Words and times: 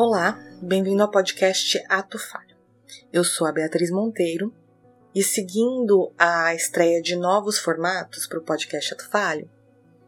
Olá, 0.00 0.38
bem-vindo 0.62 1.02
ao 1.02 1.10
podcast 1.10 1.76
Ato 1.88 2.20
Falho. 2.20 2.56
Eu 3.12 3.24
sou 3.24 3.48
a 3.48 3.52
Beatriz 3.52 3.90
Monteiro 3.90 4.54
e 5.12 5.24
seguindo 5.24 6.12
a 6.16 6.54
estreia 6.54 7.02
de 7.02 7.16
novos 7.16 7.58
formatos 7.58 8.24
para 8.24 8.38
o 8.38 8.44
podcast 8.44 8.94
Ato 8.94 9.10
Falho, 9.10 9.50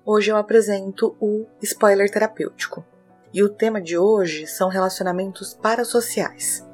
hoje 0.06 0.30
eu 0.30 0.36
apresento 0.36 1.16
o 1.18 1.44
Spoiler 1.60 2.08
Terapêutico. 2.08 2.86
E 3.34 3.42
o 3.42 3.48
tema 3.48 3.82
de 3.82 3.98
hoje 3.98 4.46
são 4.46 4.68
relacionamentos 4.68 5.54
parasociais. 5.54 6.64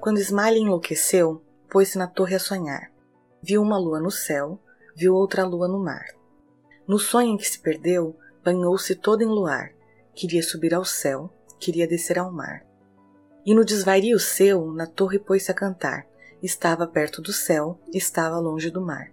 Quando 0.00 0.18
Smiley 0.18 0.62
enlouqueceu, 0.62 1.40
pôs-se 1.70 1.96
na 1.96 2.08
torre 2.08 2.34
a 2.34 2.40
sonhar. 2.40 2.90
Viu 3.40 3.62
uma 3.62 3.78
lua 3.78 4.00
no 4.00 4.10
céu, 4.10 4.58
viu 4.96 5.14
outra 5.14 5.44
lua 5.44 5.68
no 5.68 5.78
mar. 5.78 6.06
No 6.84 6.98
sonho 6.98 7.34
em 7.34 7.36
que 7.36 7.46
se 7.46 7.60
perdeu, 7.60 8.18
banhou-se 8.48 8.94
todo 8.94 9.22
em 9.22 9.26
luar. 9.26 9.77
Queria 10.18 10.42
subir 10.42 10.74
ao 10.74 10.84
céu, 10.84 11.30
queria 11.60 11.86
descer 11.86 12.18
ao 12.18 12.32
mar. 12.32 12.66
E 13.46 13.54
no 13.54 13.64
desvario 13.64 14.18
seu, 14.18 14.72
na 14.72 14.84
torre 14.84 15.16
pôs-se 15.16 15.48
a 15.48 15.54
cantar. 15.54 16.08
Estava 16.42 16.88
perto 16.88 17.22
do 17.22 17.32
céu, 17.32 17.78
estava 17.94 18.36
longe 18.40 18.68
do 18.68 18.80
mar. 18.80 19.12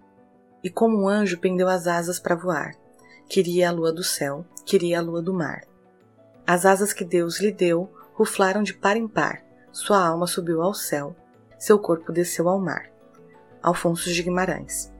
E 0.63 0.69
como 0.69 1.03
um 1.03 1.07
anjo 1.07 1.37
pendeu 1.37 1.69
as 1.69 1.85
asas 1.85 2.19
para 2.19 2.33
voar. 2.33 2.73
Queria 3.29 3.69
a 3.69 3.71
lua 3.71 3.93
do 3.93 4.03
céu, 4.03 4.43
queria 4.65 4.97
a 4.97 5.01
lua 5.03 5.21
do 5.21 5.31
mar. 5.31 5.67
As 6.43 6.65
asas 6.65 6.91
que 6.91 7.05
Deus 7.05 7.39
lhe 7.39 7.51
deu 7.51 7.87
ruflaram 8.15 8.63
de 8.63 8.73
par 8.73 8.97
em 8.97 9.07
par. 9.07 9.45
Sua 9.71 10.03
alma 10.03 10.25
subiu 10.25 10.63
ao 10.63 10.73
céu, 10.73 11.15
seu 11.59 11.77
corpo 11.77 12.11
desceu 12.11 12.49
ao 12.49 12.59
mar. 12.59 12.89
Alfonso 13.61 14.11
de 14.11 14.23
Guimarães. 14.23 14.91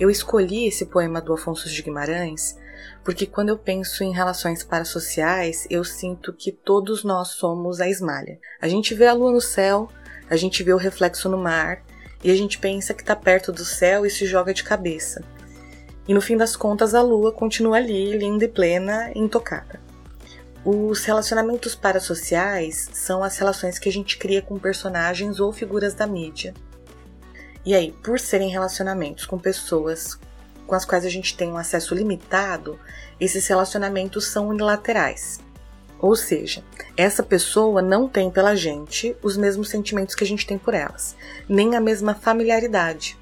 Eu 0.00 0.08
escolhi 0.08 0.66
esse 0.66 0.86
poema 0.86 1.20
do 1.20 1.34
Afonso 1.34 1.68
de 1.68 1.82
Guimarães 1.82 2.56
porque 3.04 3.26
quando 3.26 3.50
eu 3.50 3.58
penso 3.58 4.02
em 4.02 4.14
relações 4.14 4.64
parasociais, 4.64 5.66
eu 5.68 5.84
sinto 5.84 6.32
que 6.32 6.50
todos 6.50 7.04
nós 7.04 7.28
somos 7.32 7.82
a 7.82 7.88
esmalha. 7.88 8.38
A 8.62 8.66
gente 8.66 8.94
vê 8.94 9.06
a 9.06 9.12
lua 9.12 9.30
no 9.30 9.42
céu, 9.42 9.90
a 10.30 10.36
gente 10.36 10.62
vê 10.62 10.72
o 10.72 10.78
reflexo 10.78 11.28
no 11.28 11.36
mar 11.36 11.82
e 12.24 12.30
a 12.30 12.34
gente 12.34 12.58
pensa 12.58 12.94
que 12.94 13.02
está 13.02 13.14
perto 13.14 13.52
do 13.52 13.62
céu 13.62 14.06
e 14.06 14.10
se 14.10 14.24
joga 14.24 14.54
de 14.54 14.64
cabeça. 14.64 15.22
E 16.08 16.14
no 16.14 16.22
fim 16.22 16.34
das 16.34 16.56
contas, 16.56 16.94
a 16.94 17.02
lua 17.02 17.30
continua 17.30 17.76
ali, 17.76 18.16
linda 18.16 18.46
e 18.46 18.48
plena, 18.48 19.12
intocada. 19.14 19.78
Os 20.64 21.04
relacionamentos 21.04 21.74
parasociais 21.74 22.88
são 22.94 23.22
as 23.22 23.36
relações 23.36 23.78
que 23.78 23.90
a 23.90 23.92
gente 23.92 24.16
cria 24.16 24.40
com 24.40 24.58
personagens 24.58 25.40
ou 25.40 25.52
figuras 25.52 25.92
da 25.92 26.06
mídia 26.06 26.54
e 27.64 27.74
aí, 27.74 27.92
por 28.02 28.18
serem 28.18 28.50
relacionamentos 28.50 29.26
com 29.26 29.38
pessoas 29.38 30.18
com 30.66 30.74
as 30.76 30.84
quais 30.84 31.04
a 31.04 31.08
gente 31.08 31.36
tem 31.36 31.50
um 31.50 31.56
acesso 31.56 31.96
limitado, 31.96 32.78
esses 33.18 33.46
relacionamentos 33.48 34.28
são 34.28 34.48
unilaterais. 34.48 35.40
Ou 35.98 36.14
seja, 36.14 36.62
essa 36.96 37.24
pessoa 37.24 37.82
não 37.82 38.08
tem 38.08 38.30
pela 38.30 38.54
gente 38.54 39.16
os 39.20 39.36
mesmos 39.36 39.68
sentimentos 39.68 40.14
que 40.14 40.22
a 40.22 40.26
gente 40.26 40.46
tem 40.46 40.56
por 40.56 40.72
elas, 40.72 41.16
nem 41.48 41.74
a 41.74 41.80
mesma 41.80 42.14
familiaridade. 42.14 43.18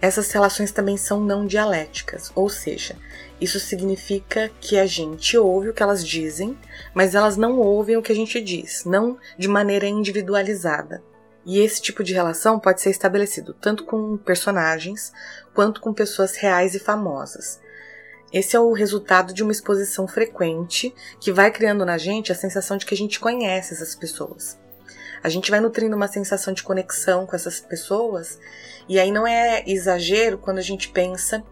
Essas 0.00 0.30
relações 0.30 0.70
também 0.70 0.96
são 0.96 1.20
não 1.20 1.46
dialéticas, 1.46 2.30
ou 2.34 2.48
seja, 2.48 2.96
isso 3.40 3.58
significa 3.58 4.50
que 4.60 4.78
a 4.78 4.86
gente 4.86 5.36
ouve 5.36 5.70
o 5.70 5.74
que 5.74 5.82
elas 5.82 6.06
dizem, 6.06 6.56
mas 6.94 7.14
elas 7.14 7.36
não 7.36 7.58
ouvem 7.58 7.96
o 7.96 8.02
que 8.02 8.12
a 8.12 8.14
gente 8.14 8.40
diz, 8.40 8.84
não 8.84 9.18
de 9.36 9.48
maneira 9.48 9.86
individualizada. 9.86 11.02
E 11.46 11.60
esse 11.60 11.80
tipo 11.80 12.02
de 12.02 12.14
relação 12.14 12.58
pode 12.58 12.80
ser 12.80 12.90
estabelecido 12.90 13.52
tanto 13.52 13.84
com 13.84 14.16
personagens 14.16 15.12
quanto 15.52 15.80
com 15.80 15.92
pessoas 15.92 16.36
reais 16.36 16.74
e 16.74 16.78
famosas. 16.78 17.60
Esse 18.32 18.56
é 18.56 18.60
o 18.60 18.72
resultado 18.72 19.32
de 19.32 19.42
uma 19.42 19.52
exposição 19.52 20.08
frequente 20.08 20.94
que 21.20 21.30
vai 21.30 21.50
criando 21.50 21.84
na 21.84 21.96
gente 21.98 22.32
a 22.32 22.34
sensação 22.34 22.76
de 22.76 22.84
que 22.84 22.94
a 22.94 22.96
gente 22.96 23.20
conhece 23.20 23.74
essas 23.74 23.94
pessoas. 23.94 24.58
A 25.22 25.28
gente 25.28 25.50
vai 25.50 25.60
nutrindo 25.60 25.94
uma 25.94 26.08
sensação 26.08 26.52
de 26.52 26.62
conexão 26.62 27.26
com 27.26 27.36
essas 27.36 27.60
pessoas, 27.60 28.38
e 28.88 28.98
aí 28.98 29.10
não 29.10 29.26
é 29.26 29.62
exagero 29.66 30.36
quando 30.36 30.58
a 30.58 30.62
gente 30.62 30.88
pensa 30.88 31.44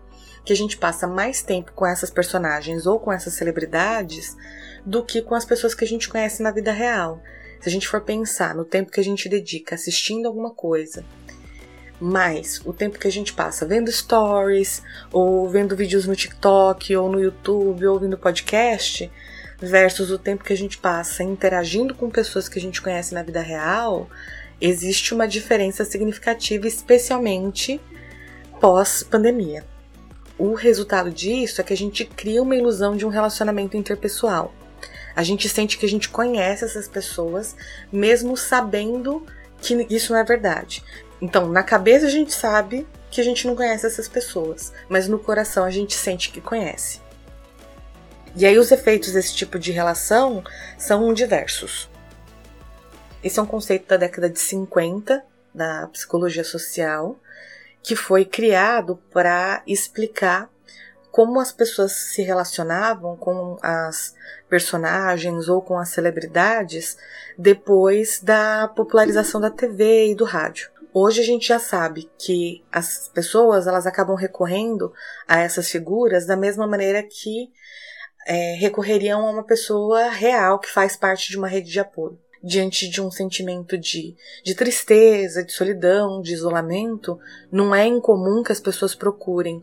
que 0.45 0.53
a 0.53 0.57
gente 0.57 0.77
passa 0.77 1.07
mais 1.07 1.41
tempo 1.41 1.73
com 1.73 1.87
essas 1.87 2.11
personagens 2.11 2.85
ou 2.87 2.99
com 2.99 3.13
essas 3.13 3.35
celebridades 3.35 4.37
do 4.85 5.05
que 5.05 5.23
com 5.23 5.35
as 5.35 5.45
pessoas 5.45 5.75
que 5.75 5.85
a 5.85 5.89
gente 5.89 6.09
conhece 6.09 6.43
na 6.43 6.51
vida 6.51 6.73
real. 6.73 7.23
Se 7.63 7.69
a 7.69 7.71
gente 7.71 7.87
for 7.87 8.01
pensar 8.01 8.57
no 8.57 8.65
tempo 8.65 8.91
que 8.91 8.99
a 8.99 9.05
gente 9.05 9.29
dedica 9.29 9.77
assistindo 9.77 10.27
alguma 10.27 10.51
coisa, 10.51 11.05
mais 12.01 12.61
o 12.65 12.73
tempo 12.73 12.99
que 12.99 13.07
a 13.07 13.13
gente 13.13 13.33
passa 13.33 13.65
vendo 13.65 13.93
stories, 13.93 14.83
ou 15.13 15.49
vendo 15.49 15.77
vídeos 15.77 16.05
no 16.05 16.17
TikTok, 16.17 16.97
ou 16.97 17.09
no 17.09 17.23
YouTube, 17.23 17.87
ou 17.87 17.95
ouvindo 17.95 18.19
podcast, 18.19 19.09
versus 19.61 20.11
o 20.11 20.19
tempo 20.19 20.43
que 20.43 20.53
a 20.53 20.57
gente 20.57 20.77
passa 20.77 21.23
interagindo 21.23 21.95
com 21.95 22.11
pessoas 22.11 22.49
que 22.49 22.59
a 22.59 22.63
gente 22.63 22.83
conhece 22.83 23.15
na 23.15 23.23
vida 23.23 23.41
real, 23.41 24.11
existe 24.61 25.15
uma 25.15 25.29
diferença 25.29 25.85
significativa, 25.85 26.67
especialmente 26.67 27.81
pós-pandemia. 28.61 29.65
O 30.37 30.55
resultado 30.55 31.13
disso 31.13 31.61
é 31.61 31.65
que 31.65 31.73
a 31.73 31.77
gente 31.77 32.05
cria 32.05 32.43
uma 32.43 32.57
ilusão 32.57 32.97
de 32.97 33.07
um 33.07 33.09
relacionamento 33.09 33.77
interpessoal. 33.77 34.53
A 35.15 35.23
gente 35.23 35.49
sente 35.49 35.79
que 35.79 35.87
a 35.87 35.89
gente 35.89 36.09
conhece 36.09 36.65
essas 36.65 36.89
pessoas, 36.89 37.55
mesmo 37.93 38.37
sabendo 38.37 39.27
que 39.61 39.87
isso 39.91 40.13
não 40.13 40.21
é 40.21 40.25
verdade. 40.25 40.83
Então, 41.21 41.49
na 41.49 41.63
cabeça 41.63 42.07
a 42.07 42.11
gente 42.11 42.33
sabe 42.33 42.87
que 43.11 43.21
a 43.21 43.25
gente 43.25 43.47
não 43.47 43.55
conhece 43.55 43.87
essas 43.87 44.09
pessoas, 44.09 44.73
mas 44.89 45.07
no 45.07 45.19
coração 45.19 45.65
a 45.65 45.71
gente 45.71 45.95
sente 45.95 46.31
que 46.31 46.41
conhece. 46.41 47.01
E 48.35 48.47
aí 48.47 48.59
os 48.59 48.73
efeitos 48.73 49.13
desse 49.13 49.35
tipo 49.35 49.59
de 49.59 49.71
relação 49.71 50.43
são 50.79 51.13
diversos. 51.13 51.91
Esse 53.23 53.39
é 53.39 53.43
um 53.43 53.47
conceito 53.47 53.87
da 53.87 53.97
década 53.97 54.29
de 54.29 54.41
50 54.41 55.23
da 55.55 55.87
psicologia 55.89 56.43
social, 56.43 57.21
que 57.83 57.95
foi 57.95 58.25
criado 58.25 58.99
para 59.13 59.63
explicar 59.67 60.51
como 61.13 61.39
as 61.39 61.53
pessoas 61.53 61.93
se 61.93 62.23
relacionavam 62.23 63.17
com 63.19 63.59
as 63.63 64.15
personagens 64.49 65.47
ou 65.47 65.61
com 65.61 65.79
as 65.79 65.91
celebridades 65.91 66.97
depois 67.39 68.19
da 68.23 68.67
popularização 68.75 69.39
da 69.39 69.51
TV 69.51 70.11
e 70.11 70.15
do 70.15 70.25
rádio. 70.25 70.71
Hoje 70.95 71.21
a 71.21 71.25
gente 71.25 71.47
já 71.47 71.59
sabe 71.59 72.11
que 72.19 72.65
as 72.73 73.09
pessoas 73.09 73.67
elas 73.67 73.87
acabam 73.87 74.17
recorrendo 74.17 74.93
a 75.29 75.39
essas 75.39 75.71
figuras 75.71 76.27
da 76.27 76.37
mesma 76.37 76.67
maneira 76.67 77.03
que 77.03 77.51
é, 78.27 78.55
recorreriam 78.59 79.27
a 79.27 79.31
uma 79.31 79.45
pessoa 79.45 80.09
real 80.09 80.59
que 80.59 80.71
faz 80.71 80.97
parte 80.97 81.31
de 81.31 81.37
uma 81.37 81.49
rede 81.49 81.71
de 81.71 81.81
apoio. 81.81 82.19
Diante 82.45 82.89
de 82.89 83.01
um 83.01 83.11
sentimento 83.11 83.79
de, 83.79 84.17
de 84.43 84.55
tristeza, 84.55 85.45
de 85.45 85.53
solidão, 85.53 86.21
de 86.21 86.33
isolamento, 86.33 87.19
não 87.53 87.75
é 87.75 87.87
incomum 87.87 88.43
que 88.43 88.51
as 88.51 88.59
pessoas 88.59 88.95
procurem 88.95 89.63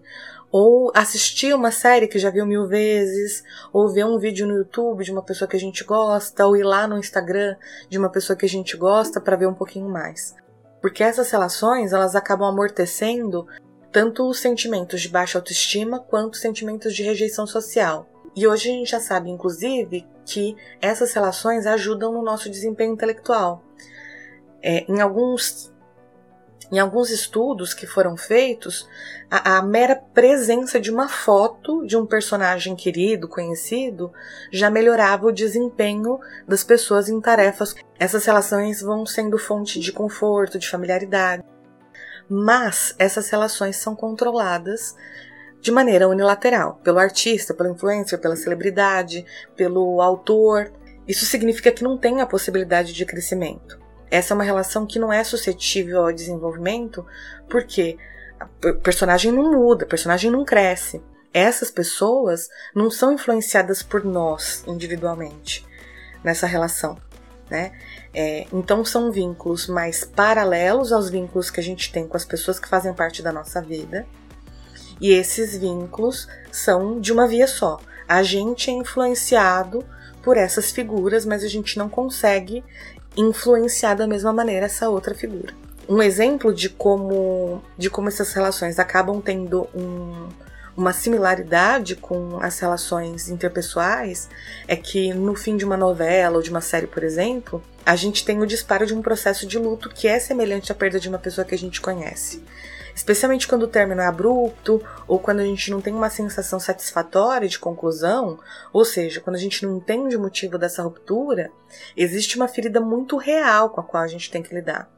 ou 0.52 0.92
assistir 0.96 1.54
uma 1.54 1.72
série 1.72 2.08
que 2.08 2.18
já 2.20 2.30
viu 2.30 2.46
mil 2.46 2.68
vezes, 2.68 3.44
ou 3.72 3.90
ver 3.90 4.06
um 4.06 4.18
vídeo 4.18 4.48
no 4.48 4.56
YouTube 4.56 5.04
de 5.04 5.12
uma 5.12 5.22
pessoa 5.22 5.48
que 5.48 5.56
a 5.56 5.60
gente 5.60 5.84
gosta, 5.84 6.46
ou 6.46 6.58
ir 6.58 6.64
lá 6.64 6.88
no 6.88 6.98
Instagram 6.98 7.56
de 7.90 7.98
uma 7.98 8.10
pessoa 8.10 8.36
que 8.36 8.46
a 8.46 8.50
gente 8.50 8.76
gosta 8.76 9.22
para 9.22 9.36
ver 9.36 9.48
um 9.48 9.54
pouquinho 9.54 9.90
mais. 9.90 10.36
Porque 10.82 11.04
essas 11.04 11.30
relações, 11.30 11.94
elas 11.94 12.16
acabam 12.16 12.48
amortecendo 12.48 13.48
tanto 13.92 14.28
os 14.28 14.40
sentimentos 14.40 15.02
de 15.02 15.10
baixa 15.10 15.38
autoestima 15.38 16.00
quanto 16.00 16.34
os 16.34 16.42
sentimentos 16.42 16.94
de 16.96 17.04
rejeição 17.04 17.46
social. 17.46 18.08
E 18.36 18.48
hoje 18.48 18.70
a 18.70 18.74
gente 18.74 18.92
já 18.92 19.00
sabe, 19.00 19.30
inclusive, 19.30 20.08
que 20.26 20.56
essas 20.82 21.12
relações 21.14 21.66
ajudam 21.66 22.14
no 22.14 22.22
nosso 22.22 22.50
desempenho 22.50 22.94
intelectual. 22.94 23.64
É, 24.62 24.86
em 24.92 25.02
alguns 25.02 25.74
em 26.72 26.78
alguns 26.78 27.10
estudos 27.10 27.74
que 27.74 27.88
foram 27.88 28.16
feitos, 28.16 28.88
a, 29.30 29.58
a, 29.58 29.62
mera 29.62 29.96
presença 29.96 30.80
de 30.80 30.92
uma 30.92 31.10
foto 31.10 31.86
de 31.86 31.98
um 31.98 32.06
personagem 32.06 32.76
querido, 32.76 33.28
conhecido, 33.28 34.12
já 34.52 34.70
melhorava 34.70 35.28
o 35.28 35.32
desempenho 35.32 36.20
das 36.48 36.64
pessoas 36.64 37.10
em 37.10 37.20
tarefas. 37.20 37.76
Essas 37.98 38.26
relações 38.26 38.82
vão 38.82 39.06
sendo 39.06 39.38
fonte 39.38 39.80
de 39.80 39.92
conforto, 39.92 40.60
de 40.60 40.70
familiaridade. 40.70 41.44
Mas 42.30 42.94
essas 43.00 43.30
relações 43.30 43.78
são 43.78 43.96
controladas 43.96 44.96
de 45.60 45.72
maneira 45.72 46.08
unilateral 46.08 46.80
pelo 46.84 47.00
artista, 47.00 47.54
pelo 47.54 47.72
influencer, 47.72 48.20
pela 48.20 48.36
celebridade, 48.36 49.26
pelo 49.56 50.02
autor. 50.02 50.72
Isso 51.08 51.26
significa 51.26 51.72
que 51.72 51.84
não 51.84 51.98
tem 51.98 52.22
a 52.22 52.28
possibilidade 52.28 52.94
de 52.94 53.06
crescimento. 53.06 53.89
Essa 54.12 54.34
é 54.34 54.36
uma 54.36 54.44
relação 54.44 54.86
que 54.86 55.00
não 55.00 55.12
é 55.14 55.24
suscetível 55.24 56.02
ao 56.02 56.14
desenvolvimento, 56.14 57.06
porque 57.48 57.98
o 58.64 58.74
personagem 58.76 59.32
não 59.32 59.52
muda, 59.52 59.86
o 59.86 59.88
personagem 59.88 60.32
não 60.32 60.46
cresce. 60.46 61.02
Essas 61.34 61.70
pessoas 61.70 62.50
não 62.74 62.90
são 62.90 63.14
influenciadas 63.14 63.84
por 63.84 64.04
nós 64.04 64.64
individualmente 64.68 65.66
nessa 66.24 66.48
relação, 66.48 66.98
né? 67.50 67.72
É, 68.14 68.48
então 68.52 68.84
são 68.84 69.12
vínculos 69.12 69.68
mais 69.68 70.04
paralelos 70.04 70.92
aos 70.92 71.10
vínculos 71.10 71.52
que 71.52 71.60
a 71.60 71.64
gente 71.64 71.92
tem 71.92 72.08
com 72.08 72.18
as 72.18 72.26
pessoas 72.26 72.60
que 72.60 72.68
fazem 72.68 72.94
parte 72.94 73.22
da 73.22 73.32
nossa 73.32 73.62
vida 73.62 74.08
E 75.00 75.12
esses 75.12 75.58
vínculos 75.58 76.28
são 76.52 77.00
de 77.00 77.14
uma 77.14 77.28
via 77.28 77.48
só. 77.48 77.80
A 78.08 78.22
gente 78.24 78.70
é 78.70 78.74
influenciado 78.74 79.86
por 80.22 80.36
essas 80.36 80.72
figuras, 80.72 81.26
mas 81.26 81.44
a 81.44 81.48
gente 81.48 81.78
não 81.78 81.88
consegue 81.88 82.64
influenciar 83.16 83.96
da 83.96 84.08
mesma 84.08 84.32
maneira 84.32 84.66
essa 84.66 84.90
outra 84.90 85.14
figura. 85.14 85.54
Um 85.88 86.02
exemplo 86.02 86.54
de 86.54 86.70
como, 86.70 87.64
de 87.78 87.90
como 87.90 88.08
essas 88.08 88.32
relações 88.34 88.78
acabam 88.78 89.20
tendo 89.22 89.68
um, 89.74 90.28
uma 90.80 90.94
similaridade 90.94 91.98
com 91.98 92.40
as 92.42 92.58
relações 92.58 93.28
interpessoais 93.28 94.30
é 94.66 94.78
que 94.78 95.14
no 95.14 95.36
fim 95.36 95.58
de 95.58 95.66
uma 95.66 95.76
novela 95.76 96.38
ou 96.38 96.42
de 96.42 96.50
uma 96.50 96.62
série, 96.62 96.88
por 96.88 97.04
exemplo, 97.04 97.62
a 97.86 97.98
gente 97.98 98.24
tem 98.24 98.42
o 98.42 98.46
disparo 98.46 98.86
de 98.86 98.94
um 98.94 99.02
processo 99.02 99.46
de 99.46 99.58
luto 99.58 99.90
que 99.90 100.08
é 100.08 100.18
semelhante 100.20 100.72
à 100.72 100.76
perda 100.76 100.98
de 100.98 101.10
uma 101.10 101.20
pessoa 101.20 101.44
que 101.44 101.54
a 101.54 101.58
gente 101.58 101.82
conhece. 101.82 102.42
Especialmente 102.96 103.46
quando 103.46 103.64
o 103.64 103.68
término 103.68 104.00
é 104.00 104.06
abrupto 104.06 104.82
ou 105.06 105.20
quando 105.20 105.42
a 105.42 105.46
gente 105.46 105.70
não 105.70 105.82
tem 105.82 105.94
uma 105.94 106.10
sensação 106.10 106.62
satisfatória 106.62 107.50
de 107.50 107.60
conclusão, 107.60 108.40
ou 108.72 108.86
seja, 108.86 109.20
quando 109.20 109.36
a 109.36 109.40
gente 109.40 109.66
não 109.66 109.76
entende 109.76 110.16
o 110.16 110.22
motivo 110.22 110.58
dessa 110.58 110.82
ruptura, 110.82 111.52
existe 111.96 112.38
uma 112.38 112.48
ferida 112.48 112.80
muito 112.80 113.18
real 113.18 113.70
com 113.70 113.82
a 113.82 113.84
qual 113.84 114.04
a 114.04 114.08
gente 114.08 114.32
tem 114.32 114.42
que 114.42 114.56
lidar. 114.56 114.90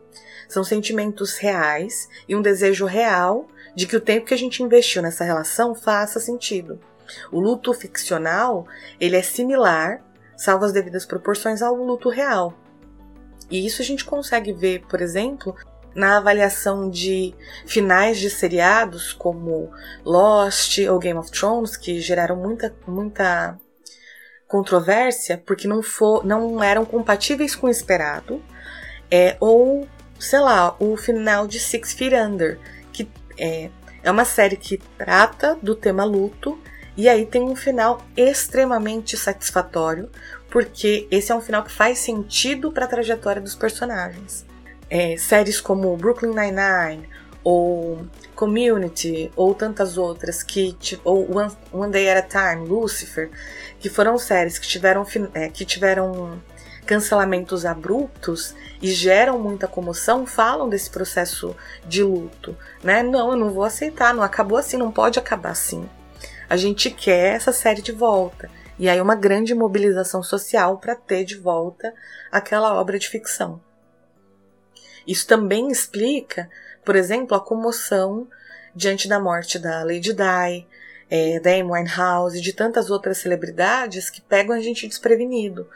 São 0.48 0.63
sentimentos 0.63 1.38
reais 1.38 2.10
e 2.28 2.36
um 2.36 2.42
desejo 2.42 2.86
real 2.86 3.48
de 3.75 3.88
que 3.88 3.96
o 3.96 4.02
tempo 4.02 4.25
que 4.25 4.34
a 4.34 4.38
gente 4.38 4.63
investiu 4.63 5.02
nessa 5.02 5.24
relação 5.24 5.74
faça 5.74 6.19
sentido. 6.19 6.80
O 7.31 7.40
luto 7.40 7.74
ficcional, 7.74 8.66
ele 9.00 9.16
é 9.16 9.22
similar, 9.22 10.02
salvo 10.36 10.66
as 10.66 10.74
devidas 10.74 11.06
proporções, 11.06 11.62
ao 11.62 11.75
luto 11.75 12.10
real. 12.10 12.54
E 13.50 13.66
isso 13.66 13.81
a 13.81 13.86
gente 13.86 14.06
consegue 14.06 14.54
ver, 14.54 14.86
por 14.88 15.02
exemplo, 15.02 15.56
na 15.94 16.18
avaliação 16.18 16.90
de 16.90 17.34
finais 17.66 18.18
de 18.18 18.30
seriados 18.30 19.12
como 19.12 19.69
Lost 20.06 20.80
ou 20.80 21.00
Game 21.00 21.19
of 21.19 21.31
Thrones, 21.31 21.75
que 21.75 22.00
geraram 22.00 22.36
muita, 22.36 22.74
muita 22.88 23.58
controvérsia 24.48 25.42
porque 25.46 25.68
não, 25.68 25.81
for, 25.81 26.25
não 26.25 26.63
eram 26.63 26.86
compatíveis 26.86 27.56
com 27.56 27.68
o 27.68 27.69
esperado, 27.69 28.42
é, 29.10 29.36
ou 29.40 29.88
sei 30.21 30.39
lá, 30.39 30.75
o 30.79 30.95
final 30.95 31.47
de 31.47 31.59
Six 31.59 31.94
Feet 31.94 32.13
Under, 32.13 32.59
que 32.94 33.09
é, 33.38 33.69
é 34.03 34.12
uma 34.12 34.23
série 34.23 34.56
que 34.56 34.77
trata 34.97 35.57
do 35.62 35.75
tema 35.75 36.03
luto 36.03 36.59
e 36.95 37.09
aí 37.09 37.25
tem 37.25 37.41
um 37.41 37.56
final 37.56 38.06
extremamente 38.15 39.18
satisfatório, 39.18 40.09
porque 40.50 41.07
esse 41.09 41.31
é 41.31 41.35
um 41.35 41.41
final 41.41 41.63
que 41.63 41.71
faz 41.71 42.00
sentido 42.00 42.71
para 42.71 42.85
a 42.85 42.88
trajetória 42.88 43.41
dos 43.41 43.56
personagens. 43.56 44.45
É, 44.89 45.18
séries 45.18 45.59
como 45.59 45.95
Brooklyn 45.97 46.33
Nine-Nine 46.33 47.09
ou 47.44 48.06
Community 48.35 49.31
ou 49.35 49.56
tantas 49.56 49.97
outras 49.97 50.44
que 50.44 50.77
ou 51.03 51.35
One, 51.35 51.51
One 51.71 51.91
Day 51.91 52.09
at 52.09 52.25
a 52.35 52.53
Time, 52.53 52.67
Lucifer, 52.67 53.31
que 53.79 53.89
foram 53.89 54.17
séries 54.17 54.59
que 54.59 54.67
tiveram 54.67 55.06
é, 55.33 55.50
que 55.50 55.65
tiveram 55.65 56.39
cancelamentos 56.86 57.66
abruptos 57.66 58.56
e 58.81 58.92
geram 58.92 59.39
muita 59.39 59.68
comoção, 59.68 60.25
falam 60.25 60.69
desse 60.69 60.89
processo 60.89 61.56
de 61.86 62.04
luto, 62.04 62.57
né? 62.83 63.04
Não, 63.04 63.31
eu 63.31 63.38
não 63.38 63.51
vou 63.51 63.63
aceitar, 63.63 64.13
não 64.13 64.24
acabou 64.24 64.57
assim, 64.57 64.78
não 64.78 64.92
pode 64.92 65.19
acabar 65.19 65.51
assim. 65.51 65.88
A 66.50 66.57
gente 66.57 66.89
quer 66.89 67.36
essa 67.36 67.54
série 67.54 67.81
de 67.81 67.92
volta. 67.92 68.50
E 68.78 68.89
aí 68.89 69.00
uma 69.00 69.16
grande 69.16 69.54
mobilização 69.54 70.24
social 70.24 70.78
para 70.78 70.95
ter 70.95 71.24
de 71.24 71.38
volta 71.38 71.94
aquela 72.31 72.74
obra 72.74 72.98
de 72.98 73.07
ficção. 73.07 73.62
Isso 75.06 75.27
também 75.27 75.69
explica, 75.69 76.50
por 76.84 76.95
exemplo, 76.95 77.38
a 77.38 77.39
comoção 77.39 78.27
diante 78.75 79.07
da 79.07 79.19
morte 79.19 79.60
da 79.60 79.84
Lady 79.84 80.13
Di, 80.13 80.68
é, 81.10 81.39
da 81.39 81.51
Amy 81.51 81.72
Winehouse 81.72 82.38
e 82.38 82.42
de 82.42 82.54
tantas 82.54 82.89
outras 82.89 83.18
celebridades 83.18 84.10
que 84.10 84.22
pegam 84.22 84.56
a 84.56 84.60
gente 84.60 84.88
desprevenido. 84.88 85.69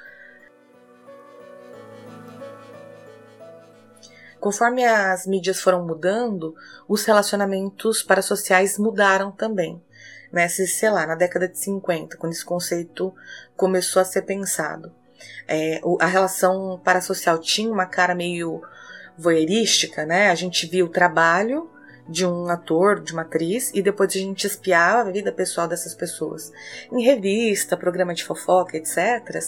Conforme 4.45 4.85
as 4.85 5.25
mídias 5.25 5.59
foram 5.59 5.83
mudando, 5.83 6.53
os 6.87 7.03
relacionamentos 7.03 8.03
parasociais 8.03 8.77
mudaram 8.77 9.31
também. 9.31 9.81
Né? 10.31 10.47
sei 10.47 10.91
lá, 10.91 11.07
na 11.07 11.15
década 11.15 11.47
de 11.47 11.57
50, 11.57 12.15
quando 12.15 12.33
esse 12.33 12.45
conceito 12.45 13.11
começou 13.57 14.03
a 14.03 14.05
ser 14.05 14.21
pensado. 14.21 14.93
É, 15.47 15.81
a 15.99 16.05
relação 16.05 16.79
parasocial 16.83 17.39
tinha 17.39 17.71
uma 17.71 17.87
cara 17.87 18.13
meio 18.13 18.61
voyeurística, 19.17 20.05
né? 20.05 20.29
A 20.29 20.35
gente 20.35 20.67
via 20.67 20.85
o 20.85 20.89
trabalho 20.89 21.67
de 22.07 22.23
um 22.23 22.47
ator, 22.47 22.99
de 22.99 23.13
uma 23.13 23.23
atriz, 23.23 23.71
e 23.73 23.81
depois 23.81 24.11
a 24.11 24.19
gente 24.19 24.45
espiava 24.45 25.09
a 25.09 25.11
vida 25.11 25.31
pessoal 25.31 25.67
dessas 25.67 25.95
pessoas. 25.95 26.51
Em 26.91 27.01
revista, 27.01 27.75
programa 27.75 28.13
de 28.13 28.23
fofoca, 28.23 28.77
etc. 28.77 29.39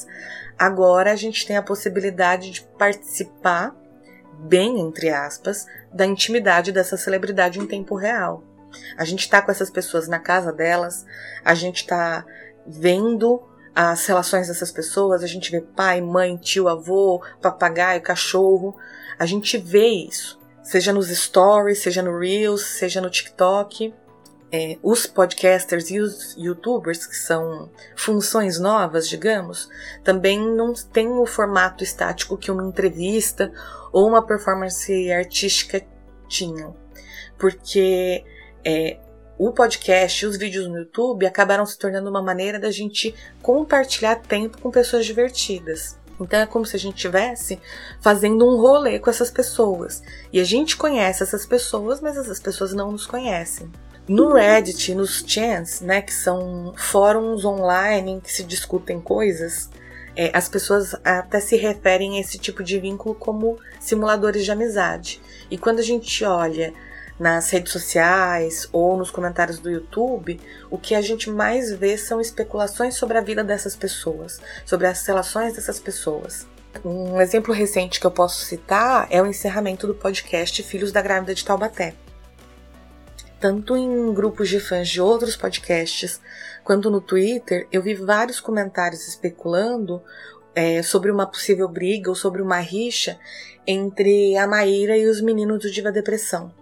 Agora 0.57 1.11
a 1.11 1.15
gente 1.15 1.45
tem 1.45 1.55
a 1.55 1.61
possibilidade 1.61 2.49
de 2.49 2.61
participar 2.79 3.75
bem, 4.37 4.79
entre 4.79 5.09
aspas, 5.09 5.65
da 5.93 6.05
intimidade 6.05 6.71
dessa 6.71 6.97
celebridade 6.97 7.59
em 7.59 7.65
tempo 7.65 7.95
real. 7.95 8.43
A 8.97 9.05
gente 9.05 9.21
está 9.21 9.41
com 9.41 9.51
essas 9.51 9.69
pessoas 9.69 10.07
na 10.07 10.19
casa 10.19 10.51
delas, 10.51 11.05
a 11.43 11.53
gente 11.53 11.77
está 11.77 12.25
vendo 12.65 13.41
as 13.73 14.05
relações 14.05 14.47
dessas 14.47 14.71
pessoas, 14.71 15.23
a 15.23 15.27
gente 15.27 15.51
vê 15.51 15.61
pai, 15.61 16.01
mãe, 16.01 16.35
tio, 16.35 16.67
avô, 16.67 17.23
papagaio, 17.41 18.01
cachorro, 18.01 18.75
a 19.17 19.25
gente 19.25 19.57
vê 19.57 19.87
isso, 19.87 20.39
seja 20.63 20.91
nos 20.91 21.07
stories, 21.09 21.79
seja 21.79 22.01
no 22.01 22.17
Reels, 22.17 22.61
seja 22.61 22.99
no 22.99 23.09
TikTok 23.09 23.93
é, 24.51 24.77
os 24.81 25.05
podcasters 25.05 25.89
e 25.89 25.99
os 25.99 26.35
youtubers, 26.37 27.05
que 27.05 27.15
são 27.15 27.69
funções 27.95 28.59
novas, 28.59 29.07
digamos, 29.07 29.69
também 30.03 30.39
não 30.39 30.73
têm 30.73 31.09
o 31.09 31.25
formato 31.25 31.83
estático 31.83 32.37
que 32.37 32.51
uma 32.51 32.65
entrevista 32.65 33.51
ou 33.91 34.07
uma 34.07 34.25
performance 34.25 35.11
artística 35.11 35.85
tinham. 36.27 36.75
Porque 37.37 38.23
é, 38.63 38.99
o 39.37 39.51
podcast 39.51 40.23
e 40.23 40.27
os 40.27 40.37
vídeos 40.37 40.67
no 40.67 40.79
YouTube 40.79 41.25
acabaram 41.25 41.65
se 41.65 41.77
tornando 41.77 42.09
uma 42.09 42.21
maneira 42.21 42.59
da 42.59 42.71
gente 42.71 43.13
compartilhar 43.41 44.15
tempo 44.15 44.59
com 44.59 44.71
pessoas 44.71 45.05
divertidas. 45.05 45.97
Então 46.19 46.39
é 46.39 46.47
como 46.47 46.65
se 46.65 46.75
a 46.75 46.79
gente 46.79 46.95
estivesse 46.95 47.59
fazendo 48.01 48.47
um 48.47 48.59
rolê 48.59 48.97
com 48.97 49.09
essas 49.09 49.29
pessoas. 49.29 50.01
E 50.33 50.39
a 50.39 50.43
gente 50.43 50.75
conhece 50.75 51.21
essas 51.21 51.45
pessoas, 51.45 52.01
mas 52.01 52.17
essas 52.17 52.39
pessoas 52.39 52.73
não 52.73 52.91
nos 52.91 53.05
conhecem. 53.05 53.71
No 54.07 54.33
Reddit, 54.33 54.95
nos 54.95 55.21
chants, 55.27 55.81
né, 55.81 56.01
que 56.01 56.13
são 56.13 56.73
fóruns 56.77 57.43
online 57.43 58.11
em 58.11 58.19
que 58.21 58.31
se 58.31 58.41
discutem 58.41 59.01
coisas, 59.01 59.69
é, 60.15 60.31
as 60.33 60.47
pessoas 60.47 60.95
até 61.03 61.41
se 61.41 61.57
referem 61.57 62.17
a 62.17 62.21
esse 62.21 62.37
tipo 62.37 62.63
de 62.63 62.79
vínculo 62.79 63.13
como 63.13 63.59
simuladores 63.81 64.45
de 64.45 64.51
amizade. 64.51 65.21
E 65.51 65.57
quando 65.57 65.79
a 65.79 65.83
gente 65.83 66.23
olha 66.23 66.73
nas 67.19 67.49
redes 67.49 67.73
sociais 67.73 68.69
ou 68.71 68.95
nos 68.95 69.11
comentários 69.11 69.59
do 69.59 69.69
YouTube, 69.69 70.39
o 70.71 70.77
que 70.77 70.95
a 70.95 71.01
gente 71.01 71.29
mais 71.29 71.73
vê 71.73 71.97
são 71.97 72.21
especulações 72.21 72.95
sobre 72.95 73.17
a 73.17 73.21
vida 73.21 73.43
dessas 73.43 73.75
pessoas, 73.75 74.39
sobre 74.65 74.87
as 74.87 75.05
relações 75.05 75.53
dessas 75.53 75.81
pessoas. 75.81 76.47
Um 76.85 77.19
exemplo 77.19 77.53
recente 77.53 77.99
que 77.99 78.07
eu 78.07 78.11
posso 78.11 78.45
citar 78.45 79.05
é 79.09 79.21
o 79.21 79.25
encerramento 79.25 79.85
do 79.85 79.93
podcast 79.93 80.63
Filhos 80.63 80.93
da 80.93 81.01
Grávida 81.01 81.35
de 81.35 81.43
Taubaté 81.43 81.93
tanto 83.39 83.75
em 83.75 84.13
grupos 84.13 84.49
de 84.49 84.59
fãs 84.59 84.89
de 84.89 85.01
outros 85.01 85.35
podcasts 85.35 86.19
quanto 86.63 86.89
no 86.89 86.99
Twitter, 86.99 87.67
eu 87.71 87.81
vi 87.81 87.93
vários 87.93 88.39
comentários 88.39 89.07
especulando 89.07 90.01
é, 90.53 90.81
sobre 90.81 91.11
uma 91.11 91.25
possível 91.25 91.67
briga 91.69 92.09
ou 92.09 92.15
sobre 92.15 92.41
uma 92.41 92.59
rixa 92.59 93.17
entre 93.65 94.35
a 94.37 94.47
Maíra 94.47 94.97
e 94.97 95.07
os 95.07 95.21
meninos 95.21 95.59
do 95.59 95.71
Diva 95.71 95.91
Depressão. 95.91 96.53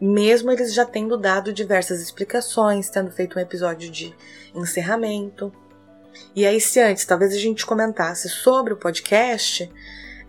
Mesmo 0.00 0.50
eles 0.50 0.72
já 0.72 0.84
tendo 0.84 1.16
dado 1.16 1.52
diversas 1.52 2.00
explicações, 2.00 2.88
tendo 2.88 3.10
feito 3.10 3.38
um 3.38 3.42
episódio 3.42 3.90
de 3.90 4.14
encerramento. 4.54 5.52
E 6.34 6.46
aí, 6.46 6.60
se 6.60 6.80
antes 6.80 7.04
talvez 7.04 7.34
a 7.34 7.38
gente 7.38 7.66
comentasse 7.66 8.28
sobre 8.28 8.72
o 8.72 8.76
podcast, 8.76 9.70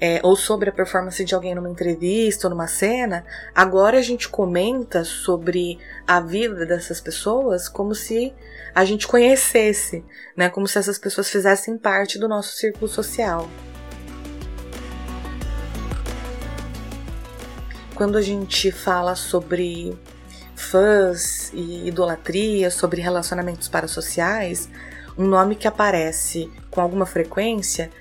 é, 0.04 0.20
ou 0.24 0.36
sobre 0.36 0.68
a 0.68 0.74
performance 0.74 1.24
de 1.24 1.36
alguém 1.36 1.54
numa 1.54 1.70
entrevista 1.70 2.48
ou 2.48 2.50
numa 2.52 2.66
cena, 2.66 3.24
agora 3.54 4.00
a 4.00 4.02
gente 4.02 4.28
comenta 4.28 5.04
sobre 5.04 5.78
a 6.08 6.20
vida 6.20 6.66
dessas 6.66 7.00
pessoas 7.00 7.70
como 7.70 7.94
se 7.94 8.34
a 8.74 8.84
gente 8.84 9.08
conhecesse, 9.08 10.04
né? 10.36 10.50
Como 10.50 10.68
se 10.68 10.80
essas 10.80 10.98
pessoas 10.98 11.30
fizessem 11.30 11.78
parte 11.78 12.18
do 12.18 12.28
nosso 12.28 12.56
círculo 12.56 12.88
social. 12.88 13.48
Quando 17.94 18.18
a 18.18 18.22
gente 18.24 18.72
fala 18.72 19.14
sobre 19.14 19.96
fãs 20.56 21.52
e 21.54 21.88
idolatria, 21.88 22.72
sobre 22.72 23.02
relacionamentos 23.02 23.68
parasociais, 23.68 24.68
um 25.16 25.28
nome 25.28 25.56
que 25.56 25.68
aparece 25.68 26.52
com 26.72 26.82
alguma 26.82 27.06
frequência 27.06 27.92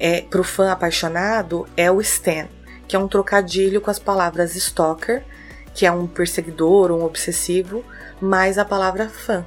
é, 0.00 0.22
para 0.22 0.40
o 0.40 0.44
fã 0.44 0.72
apaixonado 0.72 1.68
é 1.76 1.90
o 1.90 2.00
Stan, 2.00 2.48
que 2.88 2.96
é 2.96 2.98
um 2.98 3.06
trocadilho 3.06 3.80
com 3.80 3.90
as 3.90 3.98
palavras 3.98 4.56
stalker 4.56 5.22
que 5.74 5.86
é 5.86 5.92
um 5.92 6.06
perseguidor, 6.06 6.90
um 6.90 7.04
obsessivo, 7.04 7.84
mais 8.20 8.58
a 8.58 8.64
palavra 8.64 9.08
fã. 9.08 9.44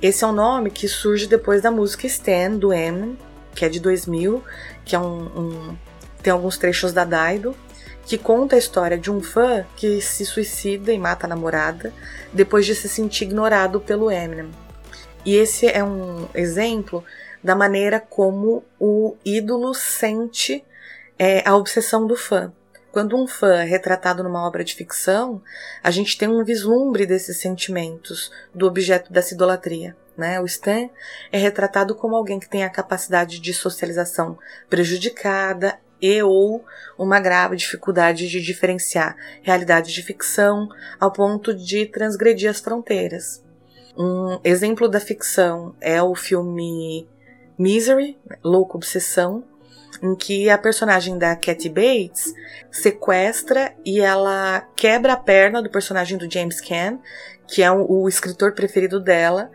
Esse 0.00 0.24
é 0.24 0.26
um 0.26 0.32
nome 0.32 0.70
que 0.70 0.86
surge 0.86 1.26
depois 1.26 1.62
da 1.62 1.70
música 1.70 2.06
Stan, 2.06 2.50
do 2.50 2.72
Eminem, 2.72 3.16
que 3.54 3.64
é 3.64 3.68
de 3.68 3.80
2000, 3.80 4.44
que 4.84 4.94
é 4.94 4.98
um, 4.98 5.22
um 5.24 5.76
tem 6.22 6.32
alguns 6.32 6.58
trechos 6.58 6.92
da 6.92 7.04
Daido, 7.04 7.56
que 8.04 8.18
conta 8.18 8.56
a 8.56 8.58
história 8.58 8.98
de 8.98 9.10
um 9.10 9.22
fã 9.22 9.64
que 9.76 10.00
se 10.00 10.24
suicida 10.24 10.92
e 10.92 10.98
mata 10.98 11.26
a 11.26 11.28
namorada 11.28 11.92
depois 12.32 12.66
de 12.66 12.74
se 12.74 12.88
sentir 12.88 13.24
ignorado 13.24 13.80
pelo 13.80 14.10
Eminem. 14.10 14.50
E 15.24 15.34
esse 15.34 15.66
é 15.66 15.82
um 15.82 16.28
exemplo 16.34 17.02
da 17.46 17.54
maneira 17.54 18.00
como 18.00 18.64
o 18.76 19.16
ídolo 19.24 19.72
sente 19.72 20.64
é, 21.16 21.48
a 21.48 21.54
obsessão 21.56 22.04
do 22.04 22.16
fã. 22.16 22.52
Quando 22.90 23.16
um 23.16 23.24
fã 23.24 23.62
é 23.62 23.64
retratado 23.64 24.24
numa 24.24 24.44
obra 24.44 24.64
de 24.64 24.74
ficção, 24.74 25.40
a 25.80 25.92
gente 25.92 26.18
tem 26.18 26.26
um 26.26 26.42
vislumbre 26.42 27.06
desses 27.06 27.36
sentimentos 27.36 28.32
do 28.52 28.66
objeto 28.66 29.12
dessa 29.12 29.32
idolatria. 29.32 29.96
Né? 30.16 30.40
O 30.40 30.44
Stan 30.44 30.90
é 31.30 31.38
retratado 31.38 31.94
como 31.94 32.16
alguém 32.16 32.40
que 32.40 32.48
tem 32.48 32.64
a 32.64 32.70
capacidade 32.70 33.38
de 33.38 33.54
socialização 33.54 34.36
prejudicada 34.68 35.78
e 36.02 36.20
ou 36.24 36.64
uma 36.98 37.20
grave 37.20 37.54
dificuldade 37.54 38.28
de 38.28 38.40
diferenciar 38.40 39.16
realidade 39.40 39.94
de 39.94 40.02
ficção 40.02 40.68
ao 40.98 41.12
ponto 41.12 41.54
de 41.54 41.86
transgredir 41.86 42.50
as 42.50 42.58
fronteiras. 42.58 43.40
Um 43.96 44.40
exemplo 44.42 44.88
da 44.88 44.98
ficção 44.98 45.76
é 45.80 46.02
o 46.02 46.14
filme 46.16 47.06
Misery, 47.58 48.18
Louco 48.44 48.76
Obsessão, 48.76 49.44
em 50.02 50.14
que 50.14 50.50
a 50.50 50.58
personagem 50.58 51.18
da 51.18 51.34
Kathy 51.34 51.68
Bates 51.68 52.34
sequestra 52.70 53.74
e 53.84 54.00
ela 54.00 54.60
quebra 54.76 55.14
a 55.14 55.16
perna 55.16 55.62
do 55.62 55.70
personagem 55.70 56.18
do 56.18 56.30
James 56.30 56.60
Caan, 56.60 56.98
que 57.46 57.62
é 57.62 57.70
o, 57.70 58.08
escritor 58.08 58.52
preferido 58.52 59.00
dela, 59.00 59.50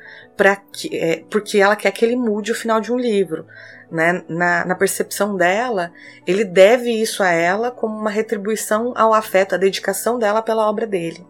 que, 0.72 0.96
é, 0.96 1.24
porque 1.30 1.60
ela 1.60 1.76
quer 1.76 1.92
que 1.92 2.04
ele 2.04 2.16
mude 2.16 2.52
o 2.52 2.56
final 2.56 2.80
de 2.80 2.92
um 2.92 2.98
livro. 2.98 3.46
Né? 3.92 4.24
Na, 4.30 4.66
na 4.66 4.76
percepção 4.76 5.36
dela, 5.36 5.92
ele 6.26 6.46
deve 6.46 6.90
isso 6.90 7.22
a 7.22 7.30
ela 7.30 7.70
como 7.70 7.98
uma 7.98 8.10
retribuição 8.10 8.94
ao 8.96 9.14
afeto, 9.14 9.56
à 9.56 9.58
dedicação 9.58 10.18
dela 10.18 10.42
pela 10.42 10.68
obra 10.70 10.88
dele. 10.88 11.28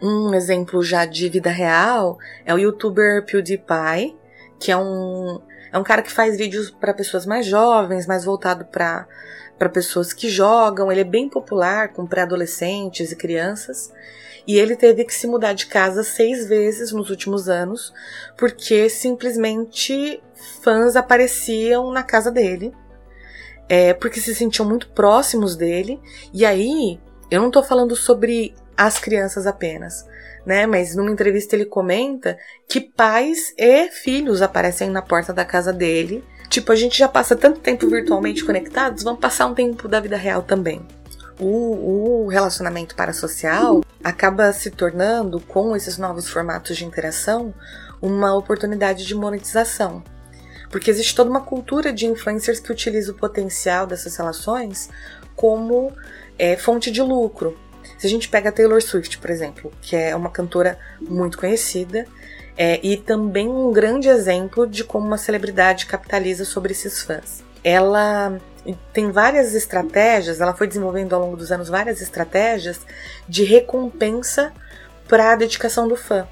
Um 0.00 0.34
exemplo 0.34 0.82
já 0.82 1.04
de 1.04 1.28
vida 1.28 1.50
real 1.50 2.18
é 2.44 2.52
o 2.52 2.58
youtuber 2.58 3.24
PewDiePie, 3.24 4.16
que 4.58 4.72
é 4.72 4.76
um, 4.76 5.40
é 5.72 5.78
um 5.78 5.82
cara 5.82 6.02
que 6.02 6.12
faz 6.12 6.36
vídeos 6.36 6.70
para 6.70 6.92
pessoas 6.92 7.24
mais 7.24 7.46
jovens, 7.46 8.06
mais 8.06 8.24
voltado 8.24 8.64
para 8.66 9.06
para 9.58 9.68
pessoas 9.68 10.12
que 10.12 10.28
jogam. 10.28 10.90
Ele 10.90 11.02
é 11.02 11.04
bem 11.04 11.28
popular 11.28 11.92
com 11.92 12.06
pré-adolescentes 12.06 13.12
e 13.12 13.16
crianças. 13.16 13.92
E 14.44 14.58
ele 14.58 14.74
teve 14.74 15.04
que 15.04 15.14
se 15.14 15.26
mudar 15.26 15.52
de 15.52 15.66
casa 15.66 16.02
seis 16.02 16.48
vezes 16.48 16.90
nos 16.90 17.10
últimos 17.10 17.48
anos, 17.48 17.94
porque 18.36 18.88
simplesmente 18.88 20.20
fãs 20.62 20.96
apareciam 20.96 21.92
na 21.92 22.02
casa 22.02 22.28
dele, 22.28 22.74
é, 23.68 23.94
porque 23.94 24.20
se 24.20 24.34
sentiam 24.34 24.68
muito 24.68 24.88
próximos 24.90 25.54
dele. 25.54 26.00
E 26.32 26.44
aí, 26.44 26.98
eu 27.30 27.40
não 27.40 27.52
tô 27.52 27.62
falando 27.62 27.94
sobre 27.94 28.52
as 28.76 28.98
crianças 28.98 29.46
apenas, 29.46 30.06
né? 30.44 30.66
Mas 30.66 30.94
numa 30.94 31.10
entrevista 31.10 31.54
ele 31.54 31.64
comenta 31.64 32.38
que 32.68 32.80
pais 32.80 33.54
e 33.56 33.88
filhos 33.90 34.42
aparecem 34.42 34.90
na 34.90 35.02
porta 35.02 35.32
da 35.32 35.44
casa 35.44 35.72
dele. 35.72 36.24
Tipo, 36.48 36.72
a 36.72 36.76
gente 36.76 36.98
já 36.98 37.08
passa 37.08 37.34
tanto 37.34 37.60
tempo 37.60 37.88
virtualmente 37.88 38.44
conectados, 38.44 39.02
vamos 39.02 39.20
passar 39.20 39.46
um 39.46 39.54
tempo 39.54 39.88
da 39.88 40.00
vida 40.00 40.16
real 40.16 40.42
também. 40.42 40.86
O, 41.40 42.24
o 42.24 42.28
relacionamento 42.28 42.94
parasocial 42.94 43.82
acaba 44.04 44.52
se 44.52 44.70
tornando, 44.70 45.40
com 45.40 45.74
esses 45.74 45.96
novos 45.96 46.28
formatos 46.28 46.76
de 46.76 46.84
interação, 46.84 47.54
uma 48.00 48.34
oportunidade 48.34 49.06
de 49.06 49.14
monetização. 49.14 50.02
Porque 50.70 50.90
existe 50.90 51.14
toda 51.14 51.30
uma 51.30 51.40
cultura 51.40 51.92
de 51.92 52.06
influencers 52.06 52.58
que 52.58 52.72
utiliza 52.72 53.12
o 53.12 53.14
potencial 53.16 53.86
dessas 53.86 54.16
relações 54.16 54.88
como 55.36 55.92
é, 56.38 56.56
fonte 56.56 56.90
de 56.90 57.02
lucro. 57.02 57.56
Se 58.02 58.08
a 58.08 58.10
gente 58.10 58.28
pega 58.28 58.48
a 58.48 58.52
Taylor 58.52 58.82
Swift, 58.82 59.16
por 59.18 59.30
exemplo, 59.30 59.72
que 59.80 59.94
é 59.94 60.16
uma 60.16 60.28
cantora 60.28 60.76
muito 61.00 61.38
conhecida 61.38 62.04
é, 62.58 62.80
e 62.84 62.96
também 62.96 63.46
um 63.46 63.70
grande 63.70 64.08
exemplo 64.08 64.66
de 64.66 64.82
como 64.82 65.06
uma 65.06 65.16
celebridade 65.16 65.86
capitaliza 65.86 66.44
sobre 66.44 66.72
esses 66.72 67.00
fãs. 67.00 67.44
Ela 67.62 68.40
tem 68.92 69.12
várias 69.12 69.54
estratégias, 69.54 70.40
ela 70.40 70.52
foi 70.52 70.66
desenvolvendo 70.66 71.14
ao 71.14 71.20
longo 71.20 71.36
dos 71.36 71.52
anos 71.52 71.68
várias 71.68 72.00
estratégias 72.00 72.80
de 73.28 73.44
recompensa 73.44 74.52
para 75.06 75.30
a 75.30 75.36
dedicação 75.36 75.86
do 75.86 75.94
fã. 75.94 76.26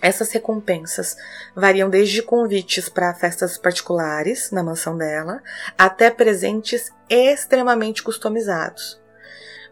Essas 0.00 0.30
recompensas 0.30 1.16
variam 1.52 1.90
desde 1.90 2.22
convites 2.22 2.88
para 2.88 3.12
festas 3.12 3.58
particulares 3.58 4.52
na 4.52 4.62
mansão 4.62 4.96
dela 4.96 5.42
até 5.76 6.10
presentes 6.10 6.92
extremamente 7.10 8.04
customizados. 8.04 9.04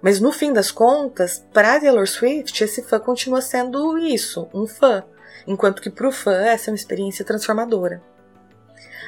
Mas 0.04 0.20
no 0.20 0.30
fim 0.30 0.52
das 0.52 0.70
contas, 0.70 1.42
para 1.50 1.80
Taylor 1.80 2.06
Swift, 2.06 2.62
esse 2.62 2.82
fã 2.82 3.00
continua 3.00 3.40
sendo 3.40 3.96
isso, 3.96 4.46
um 4.52 4.66
fã, 4.66 5.02
enquanto 5.46 5.80
que 5.80 5.88
para 5.88 6.06
o 6.06 6.12
fã 6.12 6.44
essa 6.44 6.68
é 6.68 6.72
uma 6.72 6.76
experiência 6.76 7.24
transformadora. 7.24 8.02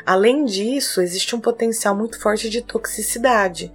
Além 0.07 0.47
disso, 0.47 1.03
existe 1.03 1.37
um 1.37 1.41
potencial 1.41 1.95
muito 1.95 2.19
forte 2.19 2.49
de 2.49 2.63
toxicidade, 2.63 3.71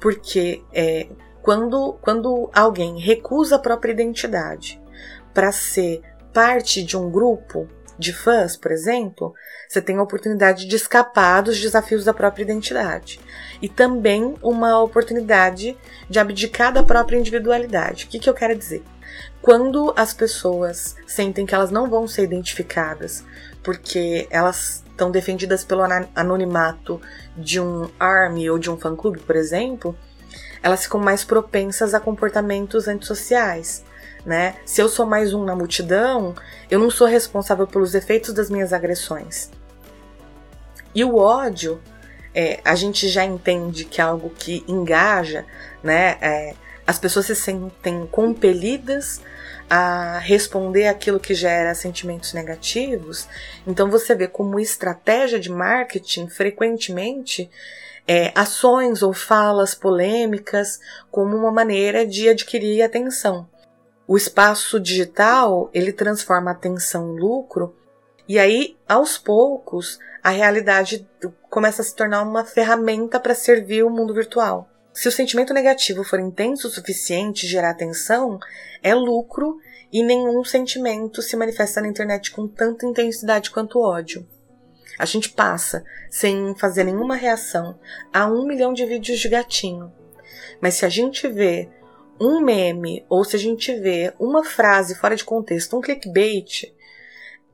porque 0.00 0.64
é, 0.72 1.08
quando, 1.42 1.98
quando 2.00 2.48
alguém 2.54 2.98
recusa 2.98 3.56
a 3.56 3.58
própria 3.58 3.92
identidade 3.92 4.80
para 5.34 5.52
ser 5.52 6.00
parte 6.32 6.82
de 6.82 6.96
um 6.96 7.10
grupo 7.10 7.68
de 8.02 8.12
fãs, 8.12 8.56
por 8.56 8.70
exemplo, 8.70 9.32
você 9.68 9.80
tem 9.80 9.96
a 9.96 10.02
oportunidade 10.02 10.66
de 10.66 10.76
escapar 10.76 11.42
dos 11.42 11.58
desafios 11.58 12.04
da 12.04 12.12
própria 12.12 12.42
identidade 12.42 13.20
e 13.62 13.68
também 13.68 14.34
uma 14.42 14.82
oportunidade 14.82 15.76
de 16.10 16.18
abdicar 16.18 16.72
da 16.72 16.82
própria 16.82 17.16
individualidade. 17.16 18.04
O 18.04 18.08
que, 18.08 18.18
que 18.18 18.28
eu 18.28 18.34
quero 18.34 18.56
dizer? 18.56 18.82
Quando 19.40 19.92
as 19.96 20.12
pessoas 20.12 20.96
sentem 21.06 21.46
que 21.46 21.54
elas 21.54 21.70
não 21.70 21.88
vão 21.88 22.06
ser 22.06 22.24
identificadas 22.24 23.24
porque 23.62 24.26
elas 24.30 24.82
estão 24.90 25.10
defendidas 25.10 25.64
pelo 25.64 25.82
anonimato 26.14 27.00
de 27.36 27.60
um 27.60 27.88
army 27.98 28.50
ou 28.50 28.58
de 28.58 28.70
um 28.70 28.76
fã-clube, 28.76 29.20
por 29.20 29.36
exemplo, 29.36 29.96
elas 30.62 30.84
ficam 30.84 31.00
mais 31.00 31.24
propensas 31.24 31.94
a 31.94 32.00
comportamentos 32.00 32.88
antissociais. 32.88 33.84
Né? 34.24 34.54
Se 34.64 34.80
eu 34.80 34.88
sou 34.88 35.04
mais 35.04 35.34
um 35.34 35.44
na 35.44 35.56
multidão, 35.56 36.34
eu 36.70 36.78
não 36.78 36.90
sou 36.90 37.08
responsável 37.08 37.66
pelos 37.66 37.94
efeitos 37.94 38.32
das 38.32 38.48
minhas 38.48 38.72
agressões. 38.72 39.50
E 40.94 41.04
o 41.04 41.16
ódio 41.16 41.80
é, 42.34 42.60
a 42.64 42.74
gente 42.74 43.08
já 43.08 43.24
entende 43.24 43.84
que 43.84 44.00
é 44.00 44.04
algo 44.04 44.30
que 44.30 44.64
engaja, 44.68 45.44
né? 45.82 46.18
É, 46.20 46.54
as 46.86 46.98
pessoas 46.98 47.26
se 47.26 47.36
sentem 47.36 48.06
compelidas 48.06 49.20
a 49.68 50.18
responder 50.18 50.86
aquilo 50.86 51.20
que 51.20 51.34
gera 51.34 51.74
sentimentos 51.74 52.32
negativos. 52.32 53.28
Então 53.66 53.90
você 53.90 54.14
vê 54.14 54.26
como 54.26 54.60
estratégia 54.60 55.38
de 55.38 55.50
marketing 55.50 56.28
frequentemente 56.28 57.50
é, 58.06 58.32
ações 58.34 59.02
ou 59.02 59.12
falas 59.12 59.74
polêmicas 59.74 60.80
como 61.10 61.36
uma 61.36 61.52
maneira 61.52 62.06
de 62.06 62.28
adquirir 62.28 62.82
atenção. 62.82 63.48
O 64.12 64.16
espaço 64.18 64.78
digital 64.78 65.70
ele 65.72 65.90
transforma 65.90 66.50
atenção 66.50 67.14
em 67.14 67.18
lucro 67.18 67.74
e 68.28 68.38
aí 68.38 68.76
aos 68.86 69.16
poucos 69.16 69.98
a 70.22 70.28
realidade 70.28 71.08
começa 71.48 71.80
a 71.80 71.84
se 71.86 71.96
tornar 71.96 72.20
uma 72.20 72.44
ferramenta 72.44 73.18
para 73.18 73.34
servir 73.34 73.82
o 73.82 73.88
mundo 73.88 74.12
virtual. 74.12 74.68
Se 74.92 75.08
o 75.08 75.10
sentimento 75.10 75.54
negativo 75.54 76.04
for 76.04 76.20
intenso 76.20 76.68
o 76.68 76.70
suficiente 76.70 77.46
gerar 77.46 77.72
tensão, 77.72 78.38
é 78.82 78.94
lucro 78.94 79.58
e 79.90 80.02
nenhum 80.02 80.44
sentimento 80.44 81.22
se 81.22 81.34
manifesta 81.34 81.80
na 81.80 81.88
internet 81.88 82.32
com 82.32 82.46
tanta 82.46 82.84
intensidade 82.84 83.50
quanto 83.50 83.80
ódio. 83.80 84.28
A 84.98 85.06
gente 85.06 85.30
passa, 85.30 85.82
sem 86.10 86.54
fazer 86.56 86.84
nenhuma 86.84 87.16
reação, 87.16 87.80
a 88.12 88.26
um 88.26 88.44
milhão 88.44 88.74
de 88.74 88.84
vídeos 88.84 89.18
de 89.18 89.30
gatinho. 89.30 89.90
Mas 90.60 90.74
se 90.74 90.84
a 90.84 90.90
gente 90.90 91.26
vê 91.28 91.70
um 92.22 92.40
meme 92.40 93.04
ou 93.08 93.24
se 93.24 93.34
a 93.34 93.38
gente 93.38 93.74
vê 93.74 94.14
uma 94.18 94.44
frase 94.44 94.94
fora 94.94 95.16
de 95.16 95.24
contexto, 95.24 95.76
um 95.76 95.80
clickbait, 95.80 96.72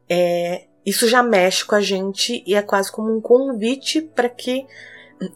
é, 0.09 0.67
isso 0.85 1.09
já 1.09 1.23
mexe 1.23 1.65
com 1.65 1.75
a 1.75 1.81
gente 1.81 2.43
e 2.47 2.55
é 2.55 2.61
quase 2.61 2.93
como 2.93 3.15
um 3.15 3.21
convite 3.21 4.03
para 4.03 4.29
que 4.29 4.67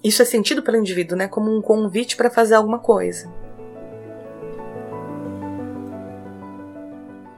isso 0.04 0.20
é 0.20 0.24
sentido 0.24 0.62
pelo 0.62 0.76
indivíduo, 0.76 1.16
né? 1.16 1.28
Como 1.28 1.50
um 1.50 1.62
convite 1.62 2.14
para 2.14 2.30
fazer 2.30 2.54
alguma 2.54 2.78
coisa. 2.78 3.32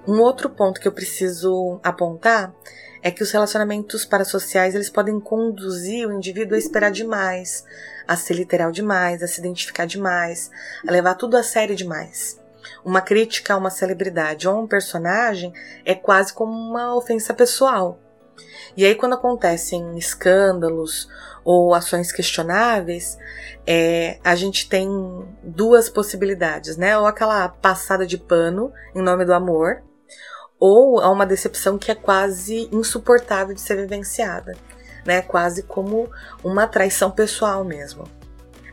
Um 0.06 0.20
outro 0.20 0.50
ponto 0.50 0.80
que 0.80 0.88
eu 0.88 0.92
preciso 0.92 1.80
apontar 1.82 2.54
é 3.04 3.11
que 3.11 3.23
os 3.23 3.30
relacionamentos 3.30 4.06
parasociais 4.06 4.75
eles 4.75 4.88
podem 4.88 5.20
conduzir 5.20 6.08
o 6.08 6.12
indivíduo 6.12 6.54
a 6.54 6.58
esperar 6.58 6.90
demais, 6.90 7.62
a 8.08 8.16
ser 8.16 8.32
literal 8.32 8.73
demais, 8.73 9.23
a 9.23 9.28
se 9.28 9.40
identificar 9.40 9.84
demais, 9.84 10.50
a 10.88 10.90
levar 10.90 11.14
tudo 11.14 11.37
a 11.37 11.42
sério 11.42 11.76
demais. 11.76 12.40
uma 12.82 13.02
crítica 13.02 13.52
a 13.52 13.58
uma 13.58 13.68
celebridade 13.68 14.49
ou 14.49 14.56
a 14.56 14.61
um 14.61 14.66
personagem 14.66 15.52
é 15.84 15.94
quase 15.94 16.32
como 16.32 16.50
uma 16.50 16.96
ofensa 16.96 17.34
pessoal. 17.34 17.99
E 18.75 18.87
aí, 18.87 18.94
quando 18.94 19.14
acontecem 19.14 19.99
escândalos 19.99 21.06
ou 21.44 21.75
ações 21.75 22.11
questionáveis, 22.11 23.18
é, 23.66 24.18
a 24.25 24.34
gente 24.34 24.66
tem 24.66 24.88
duas 25.42 25.90
possibilidades, 25.90 26.78
né? 26.78 26.99
Ou 26.99 27.06
aquela 27.06 27.49
passada 27.50 28.06
de 28.06 28.16
pano 28.16 28.73
em 28.94 29.02
nome 29.02 29.26
do 29.26 29.34
amor, 29.34 29.82
ou 30.66 30.99
a 30.99 31.11
uma 31.11 31.26
decepção 31.26 31.76
que 31.76 31.90
é 31.90 31.94
quase 31.94 32.71
insuportável 32.73 33.54
de 33.54 33.61
ser 33.61 33.76
vivenciada, 33.76 34.56
né? 35.04 35.21
Quase 35.21 35.62
como 35.62 36.11
uma 36.42 36.66
traição 36.66 37.11
pessoal 37.11 37.62
mesmo. 37.62 38.04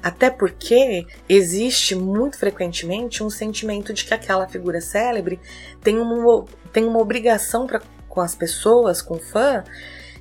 Até 0.01 0.29
porque 0.29 1.05
existe 1.27 1.93
muito 1.93 2.37
frequentemente 2.37 3.21
um 3.21 3.29
sentimento 3.29 3.91
de 3.91 4.05
que 4.05 4.13
aquela 4.13 4.47
figura 4.47 4.79
célebre 4.79 5.37
tem 5.83 5.99
uma, 5.99 6.45
tem 6.71 6.85
uma 6.85 6.99
obrigação 6.99 7.67
pra, 7.67 7.81
com 8.07 8.21
as 8.21 8.35
pessoas, 8.35 9.01
com 9.01 9.15
o 9.15 9.19
fã, 9.19 9.61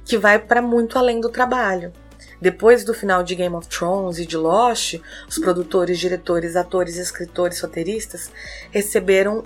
que 0.04 0.18
vai 0.18 0.40
para 0.40 0.60
muito 0.60 0.98
além 0.98 1.20
do 1.20 1.28
trabalho. 1.28 1.92
Depois 2.40 2.82
do 2.82 2.92
final 2.92 3.22
de 3.22 3.36
Game 3.36 3.54
of 3.54 3.68
Thrones 3.68 4.18
e 4.18 4.26
de 4.26 4.36
Lost, 4.36 5.00
os 5.28 5.38
produtores, 5.38 6.00
diretores, 6.00 6.56
atores, 6.56 6.96
escritores, 6.96 7.60
roteiristas 7.60 8.28
receberam 8.72 9.44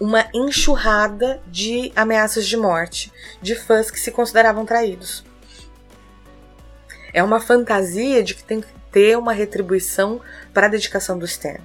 uma 0.00 0.28
enxurrada 0.34 1.40
de 1.46 1.92
ameaças 1.94 2.46
de 2.46 2.56
morte 2.56 3.12
de 3.40 3.54
fãs 3.54 3.90
que 3.90 4.00
se 4.00 4.10
consideravam 4.10 4.66
traídos. 4.66 5.24
É 7.12 7.22
uma 7.22 7.40
fantasia 7.40 8.22
de 8.22 8.34
que 8.34 8.42
tem 8.42 8.60
que 8.60 8.68
ter 8.90 9.16
uma 9.16 9.32
retribuição 9.32 10.20
para 10.52 10.66
a 10.66 10.70
dedicação 10.70 11.18
do 11.18 11.24
Stan. 11.24 11.58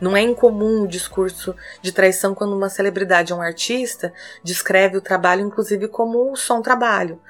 Não 0.00 0.16
é 0.16 0.20
incomum 0.20 0.82
o 0.82 0.88
discurso 0.88 1.54
de 1.80 1.92
traição 1.92 2.34
quando 2.34 2.54
uma 2.54 2.68
celebridade 2.68 3.32
ou 3.32 3.38
um 3.38 3.42
artista 3.42 4.12
descreve 4.42 4.96
o 4.96 5.00
trabalho, 5.00 5.42
inclusive, 5.46 5.88
como 5.88 6.36
só 6.36 6.58
um 6.58 6.62
trabalho. 6.62 7.20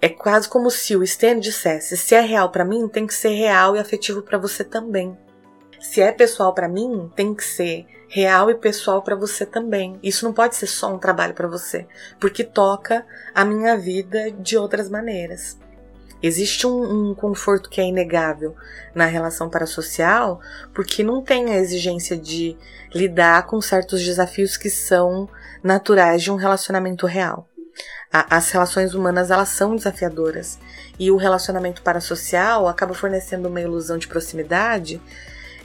É 0.00 0.08
quase 0.08 0.48
como 0.48 0.70
se 0.70 0.94
o 0.94 1.02
Stan 1.02 1.38
dissesse: 1.40 1.96
se 1.96 2.14
é 2.14 2.20
real 2.20 2.50
para 2.50 2.64
mim, 2.64 2.86
tem 2.88 3.06
que 3.06 3.14
ser 3.14 3.30
real 3.30 3.76
e 3.76 3.78
afetivo 3.78 4.22
para 4.22 4.36
você 4.36 4.62
também. 4.62 5.16
Se 5.80 6.00
é 6.00 6.12
pessoal 6.12 6.52
para 6.52 6.68
mim, 6.68 7.10
tem 7.14 7.34
que 7.34 7.44
ser 7.44 7.86
real 8.16 8.50
e 8.50 8.54
pessoal 8.54 9.02
para 9.02 9.14
você 9.14 9.44
também. 9.44 9.98
Isso 10.02 10.24
não 10.24 10.32
pode 10.32 10.56
ser 10.56 10.66
só 10.66 10.94
um 10.94 10.98
trabalho 10.98 11.34
para 11.34 11.46
você, 11.46 11.86
porque 12.18 12.42
toca 12.42 13.04
a 13.34 13.44
minha 13.44 13.76
vida 13.76 14.30
de 14.30 14.56
outras 14.56 14.88
maneiras. 14.88 15.58
Existe 16.22 16.66
um, 16.66 17.10
um, 17.10 17.14
conforto 17.14 17.68
que 17.68 17.78
é 17.78 17.84
inegável 17.84 18.56
na 18.94 19.04
relação 19.04 19.50
parasocial, 19.50 20.40
porque 20.72 21.04
não 21.04 21.22
tem 21.22 21.52
a 21.52 21.58
exigência 21.58 22.16
de 22.16 22.56
lidar 22.94 23.44
com 23.44 23.60
certos 23.60 24.02
desafios 24.02 24.56
que 24.56 24.70
são 24.70 25.28
naturais 25.62 26.22
de 26.22 26.32
um 26.32 26.36
relacionamento 26.36 27.04
real. 27.04 27.46
A, 28.10 28.38
as 28.38 28.50
relações 28.50 28.94
humanas 28.94 29.30
elas 29.30 29.50
são 29.50 29.76
desafiadoras 29.76 30.58
e 30.98 31.10
o 31.10 31.18
relacionamento 31.18 31.82
parasocial 31.82 32.66
acaba 32.66 32.94
fornecendo 32.94 33.46
uma 33.50 33.60
ilusão 33.60 33.98
de 33.98 34.08
proximidade, 34.08 35.02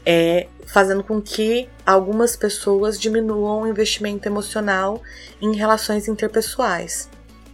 é, 0.05 0.47
fazendo 0.65 1.03
com 1.03 1.21
que 1.21 1.69
algumas 1.85 2.35
pessoas 2.35 2.99
diminuam 2.99 3.61
o 3.61 3.67
investimento 3.67 4.27
emocional 4.27 5.01
em 5.41 5.55
relações 5.55 6.07
interpessoais. 6.07 7.09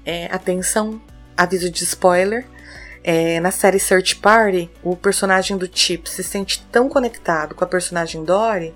É, 0.06 0.26
atenção, 0.28 1.02
aviso 1.36 1.70
de 1.70 1.84
spoiler 1.84 2.46
é, 3.04 3.40
na 3.40 3.52
série 3.52 3.80
Search 3.80 4.18
Party, 4.18 4.70
o 4.84 4.94
personagem 4.94 5.58
do 5.58 5.70
Chip 5.72 6.10
se 6.10 6.22
sente 6.22 6.62
tão 6.70 6.90
conectado 6.90 7.56
com 7.56 7.64
a 7.64 7.68
personagem 7.68 8.22
Dory 8.24 8.74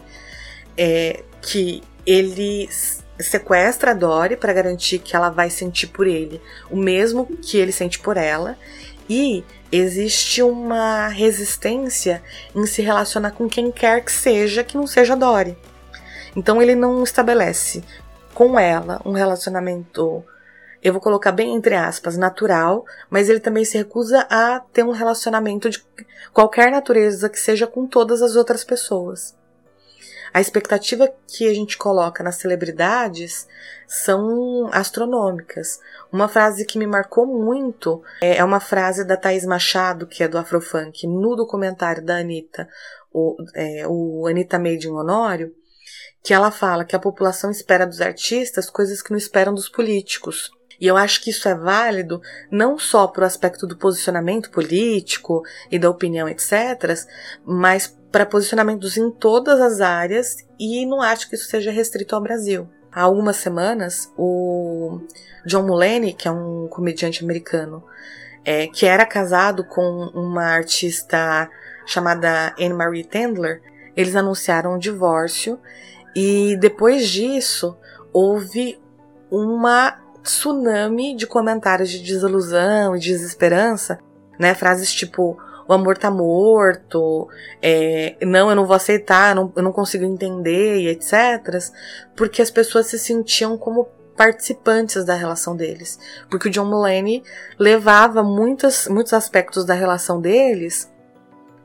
é, 0.77 1.21
que 1.41 1.83
ele 2.05 2.69
sequestra 3.19 3.91
a 3.91 3.93
Dory 3.93 4.37
para 4.37 4.53
garantir 4.53 4.99
que 4.99 5.17
ela 5.17 5.29
vai 5.29 5.49
sentir 5.49 5.87
por 5.87 6.07
ele 6.07 6.41
o 6.69 6.77
mesmo 6.77 7.25
que 7.41 7.57
ele 7.57 7.73
sente 7.73 7.99
por 7.99 8.15
ela. 8.15 8.57
E 9.09 9.43
existe 9.71 10.41
uma 10.43 11.07
resistência 11.07 12.21
em 12.55 12.65
se 12.65 12.81
relacionar 12.81 13.31
com 13.31 13.47
quem 13.47 13.71
quer 13.71 14.03
que 14.03 14.11
seja 14.11 14.63
que 14.63 14.77
não 14.77 14.85
seja 14.85 15.15
Dory. 15.15 15.57
Então 16.35 16.61
ele 16.61 16.75
não 16.75 17.03
estabelece 17.03 17.83
com 18.33 18.59
ela 18.59 19.01
um 19.05 19.11
relacionamento 19.11 20.23
eu 20.83 20.93
vou 20.93 21.01
colocar 21.01 21.31
bem 21.31 21.53
entre 21.53 21.75
aspas, 21.75 22.17
natural, 22.17 22.85
mas 23.07 23.29
ele 23.29 23.39
também 23.39 23.63
se 23.63 23.77
recusa 23.77 24.25
a 24.29 24.59
ter 24.73 24.83
um 24.83 24.91
relacionamento 24.91 25.69
de 25.69 25.83
qualquer 26.33 26.71
natureza 26.71 27.29
que 27.29 27.39
seja 27.39 27.67
com 27.67 27.85
todas 27.85 28.21
as 28.21 28.35
outras 28.35 28.63
pessoas. 28.63 29.35
A 30.33 30.39
expectativa 30.39 31.11
que 31.27 31.47
a 31.47 31.53
gente 31.53 31.77
coloca 31.77 32.23
nas 32.23 32.35
celebridades 32.35 33.47
são 33.85 34.69
astronômicas. 34.71 35.79
Uma 36.11 36.29
frase 36.29 36.65
que 36.65 36.79
me 36.79 36.87
marcou 36.87 37.25
muito 37.25 38.01
é 38.21 38.43
uma 38.43 38.61
frase 38.61 39.03
da 39.03 39.17
Thaís 39.17 39.45
Machado, 39.45 40.07
que 40.07 40.23
é 40.23 40.27
do 40.27 40.37
Afrofunk, 40.37 41.05
no 41.05 41.35
documentário 41.35 42.03
da 42.03 42.17
Anitta, 42.17 42.67
o, 43.11 43.35
é, 43.53 43.85
o 43.87 44.25
Anitta 44.27 44.57
Made 44.57 44.87
in 44.87 44.91
Honório, 44.91 45.53
que 46.23 46.33
ela 46.33 46.51
fala 46.51 46.85
que 46.85 46.95
a 46.95 46.99
população 46.99 47.51
espera 47.51 47.85
dos 47.85 47.99
artistas 47.99 48.69
coisas 48.69 49.01
que 49.01 49.11
não 49.11 49.17
esperam 49.17 49.53
dos 49.53 49.67
políticos. 49.67 50.49
E 50.79 50.87
eu 50.87 50.97
acho 50.97 51.21
que 51.21 51.29
isso 51.29 51.47
é 51.47 51.53
válido 51.53 52.21
não 52.49 52.79
só 52.79 53.05
para 53.05 53.23
o 53.23 53.27
aspecto 53.27 53.67
do 53.67 53.77
posicionamento 53.77 54.49
político 54.49 55.43
e 55.69 55.77
da 55.77 55.89
opinião, 55.89 56.27
etc., 56.27 56.97
mas 57.45 57.95
para 58.11 58.25
posicionamentos 58.25 58.97
em 58.97 59.09
todas 59.09 59.59
as 59.61 59.79
áreas 59.79 60.37
e 60.59 60.85
não 60.85 61.01
acho 61.01 61.29
que 61.29 61.35
isso 61.35 61.47
seja 61.47 61.71
restrito 61.71 62.15
ao 62.15 62.21
Brasil. 62.21 62.67
Há 62.91 63.03
algumas 63.03 63.37
semanas, 63.37 64.11
o 64.17 64.99
John 65.45 65.63
Mulaney, 65.63 66.13
que 66.13 66.27
é 66.27 66.31
um 66.31 66.67
comediante 66.67 67.23
americano, 67.23 67.83
é, 68.43 68.67
que 68.67 68.85
era 68.85 69.05
casado 69.05 69.63
com 69.63 69.81
uma 70.13 70.43
artista 70.43 71.49
chamada 71.85 72.53
Anne 72.59 72.73
Marie 72.73 73.03
Tendler, 73.03 73.61
eles 73.95 74.15
anunciaram 74.15 74.71
o 74.71 74.75
um 74.75 74.79
divórcio 74.79 75.59
e 76.15 76.57
depois 76.59 77.07
disso 77.07 77.77
houve 78.11 78.81
uma 79.29 79.97
tsunami 80.21 81.15
de 81.15 81.25
comentários 81.25 81.89
de 81.89 81.99
desilusão 81.99 82.95
e 82.95 82.99
desesperança, 82.99 83.99
né? 84.37 84.53
Frases 84.53 84.93
tipo 84.93 85.37
o 85.71 85.75
amor 85.75 85.97
tá 85.97 86.11
morto, 86.11 87.27
é, 87.61 88.15
não, 88.25 88.49
eu 88.49 88.55
não 88.55 88.65
vou 88.65 88.75
aceitar, 88.75 89.35
não, 89.35 89.51
eu 89.55 89.63
não 89.63 89.71
consigo 89.71 90.03
entender 90.03 90.81
e 90.81 90.87
etc. 90.87 91.13
Porque 92.15 92.41
as 92.41 92.51
pessoas 92.51 92.87
se 92.87 92.99
sentiam 92.99 93.57
como 93.57 93.87
participantes 94.15 95.03
da 95.05 95.15
relação 95.15 95.55
deles. 95.55 95.99
Porque 96.29 96.47
o 96.47 96.51
John 96.51 96.65
Mulaney 96.65 97.23
levava 97.57 98.21
muitos, 98.23 98.87
muitos 98.87 99.13
aspectos 99.13 99.65
da 99.65 99.73
relação 99.73 100.19
deles 100.21 100.91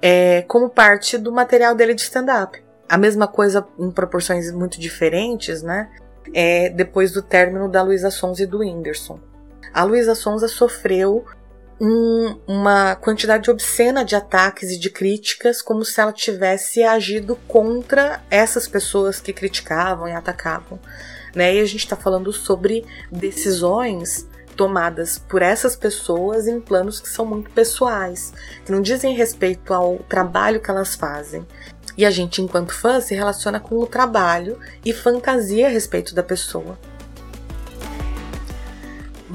é, 0.01 0.43
como 0.43 0.71
parte 0.71 1.19
do 1.19 1.33
material 1.33 1.75
dele 1.75 1.95
de 1.95 2.03
stand-up. 2.03 2.63
A 2.89 2.97
mesma 2.97 3.27
coisa 3.27 3.67
em 3.79 3.91
proporções 3.91 4.53
muito 4.53 4.81
diferentes, 4.81 5.63
né? 5.63 5.91
é, 6.33 6.69
depois 6.71 7.13
do 7.13 7.23
término 7.23 7.69
da 7.69 7.83
Luísa 7.83 8.11
Sonza 8.11 8.43
e 8.43 8.47
do 8.47 8.59
Whindersson. 8.59 9.21
A 9.73 9.85
Luísa 9.85 10.15
Sonza 10.15 10.49
sofreu 10.49 11.25
um, 11.81 12.39
uma 12.47 12.97
quantidade 12.97 13.51
obscena 13.51 14.05
de 14.05 14.15
ataques 14.15 14.71
e 14.71 14.79
de 14.79 14.91
críticas, 14.91 15.61
como 15.61 15.85
se 15.85 16.01
ela 16.01 16.13
tivesse 16.13 16.83
agido 16.83 17.37
contra 17.47 18.23
essas 18.31 18.67
pessoas 18.67 19.21
que 19.21 19.33
criticavam 19.33 20.09
e 20.09 20.13
atacavam. 20.13 20.79
Né? 21.35 21.57
E 21.57 21.61
a 21.61 21.67
gente 21.67 21.85
está 21.85 21.97
falando 21.97 22.33
sobre 22.33 22.85
decisões 23.11 24.27
tomadas 24.57 25.19
por 25.19 25.43
essas 25.43 25.77
pessoas 25.77 26.47
em 26.47 26.59
planos 26.59 26.99
que 26.99 27.09
são 27.09 27.27
muito 27.27 27.51
pessoais, 27.51 28.33
que 28.65 28.73
não 28.73 28.81
dizem 28.81 29.15
respeito 29.15 29.75
ao 29.75 29.99
trabalho 30.09 30.61
que 30.61 30.71
elas 30.71 30.95
fazem, 30.95 31.47
e 31.97 32.05
a 32.05 32.11
gente, 32.11 32.43
enquanto 32.43 32.75
fã, 32.75 33.01
se 33.01 33.15
relaciona 33.15 33.59
com 33.59 33.79
o 33.79 33.87
trabalho 33.87 34.59
e 34.85 34.93
fantasia 34.93 35.67
a 35.67 35.71
respeito 35.71 36.15
da 36.15 36.23
pessoa. 36.23 36.79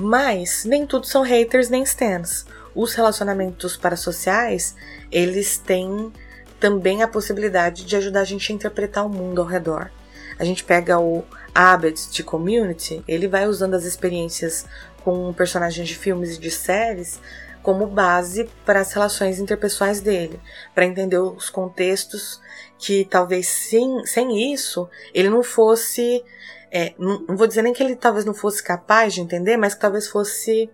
Mas 0.02 0.66
nem 0.66 0.86
tudo 0.86 1.06
são 1.06 1.22
haters 1.22 1.70
nem 1.70 1.84
stands. 1.84 2.46
Os 2.74 2.96
relacionamentos 2.96 3.78
parasociais, 3.78 4.76
eles 5.12 5.60
têm 5.60 6.12
também 6.60 7.04
a 7.04 7.08
possibilidade 7.08 7.86
de 7.86 7.96
ajudar 7.96 8.22
a 8.22 8.26
gente 8.26 8.52
a 8.52 8.56
interpretar 8.56 9.06
o 9.06 9.10
mundo 9.10 9.42
ao 9.42 9.48
redor. 9.48 9.92
A 10.40 10.44
gente 10.44 10.64
pega 10.64 11.00
o 11.00 11.24
Abed 11.54 12.10
de 12.10 12.24
Community, 12.24 13.04
ele 13.08 13.28
vai 13.28 13.48
usando 13.48 13.76
as 13.76 13.84
experiências 13.84 14.66
com 15.04 15.32
personagens 15.34 15.88
de 15.88 15.96
filmes 15.96 16.36
e 16.36 16.40
de 16.40 16.50
séries 16.50 17.20
como 17.62 17.86
base 17.86 18.50
para 18.66 18.80
as 18.80 18.92
relações 18.92 19.38
interpessoais 19.38 20.02
dele, 20.02 20.40
para 20.74 20.86
entender 20.86 21.20
os 21.20 21.48
contextos 21.50 22.42
que 22.80 23.06
talvez 23.06 23.48
sem, 23.48 24.04
sem 24.06 24.52
isso 24.52 24.90
ele 25.14 25.30
não 25.30 25.44
fosse. 25.44 26.24
É, 26.72 26.94
não, 26.98 27.20
não, 27.28 27.36
vou 27.36 27.48
dizer 27.48 27.62
nem 27.62 27.74
que 27.74 27.84
ele 27.84 27.96
talvez 27.96 28.24
não 28.24 28.34
fosse 28.34 28.64
capaz 28.64 29.14
de 29.14 29.22
entender, 29.22 29.58
mas 29.58 29.74
que 29.74 29.82
talvez 29.82 30.08
fosse. 30.08 30.70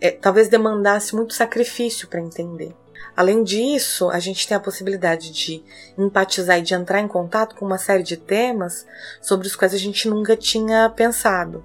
É, 0.00 0.10
talvez 0.10 0.48
demandasse 0.48 1.14
muito 1.14 1.34
sacrifício 1.34 2.06
para 2.06 2.20
entender. 2.20 2.74
Além 3.16 3.42
disso, 3.42 4.10
a 4.10 4.18
gente 4.18 4.46
tem 4.46 4.56
a 4.56 4.60
possibilidade 4.60 5.32
de 5.32 5.64
empatizar 5.96 6.58
e 6.58 6.62
de 6.62 6.74
entrar 6.74 7.00
em 7.00 7.08
contato 7.08 7.54
com 7.56 7.64
uma 7.64 7.78
série 7.78 8.02
de 8.02 8.16
temas 8.16 8.86
sobre 9.22 9.46
os 9.46 9.56
quais 9.56 9.74
a 9.74 9.78
gente 9.78 10.08
nunca 10.08 10.36
tinha 10.36 10.88
pensado. 10.90 11.64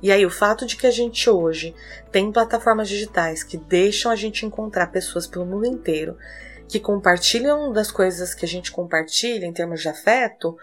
E 0.00 0.12
aí, 0.12 0.24
o 0.24 0.30
fato 0.30 0.64
de 0.64 0.76
que 0.76 0.86
a 0.86 0.90
gente 0.90 1.28
hoje 1.28 1.74
tem 2.12 2.30
plataformas 2.30 2.88
digitais 2.88 3.42
que 3.42 3.56
deixam 3.56 4.12
a 4.12 4.16
gente 4.16 4.46
encontrar 4.46 4.86
pessoas 4.88 5.26
pelo 5.26 5.46
mundo 5.46 5.66
inteiro 5.66 6.16
que 6.68 6.80
compartilham 6.80 7.72
das 7.72 7.90
coisas 7.90 8.34
que 8.34 8.44
a 8.44 8.48
gente 8.48 8.72
compartilha 8.72 9.46
em 9.46 9.52
termos 9.52 9.80
de 9.80 9.88
afeto, 9.88 10.56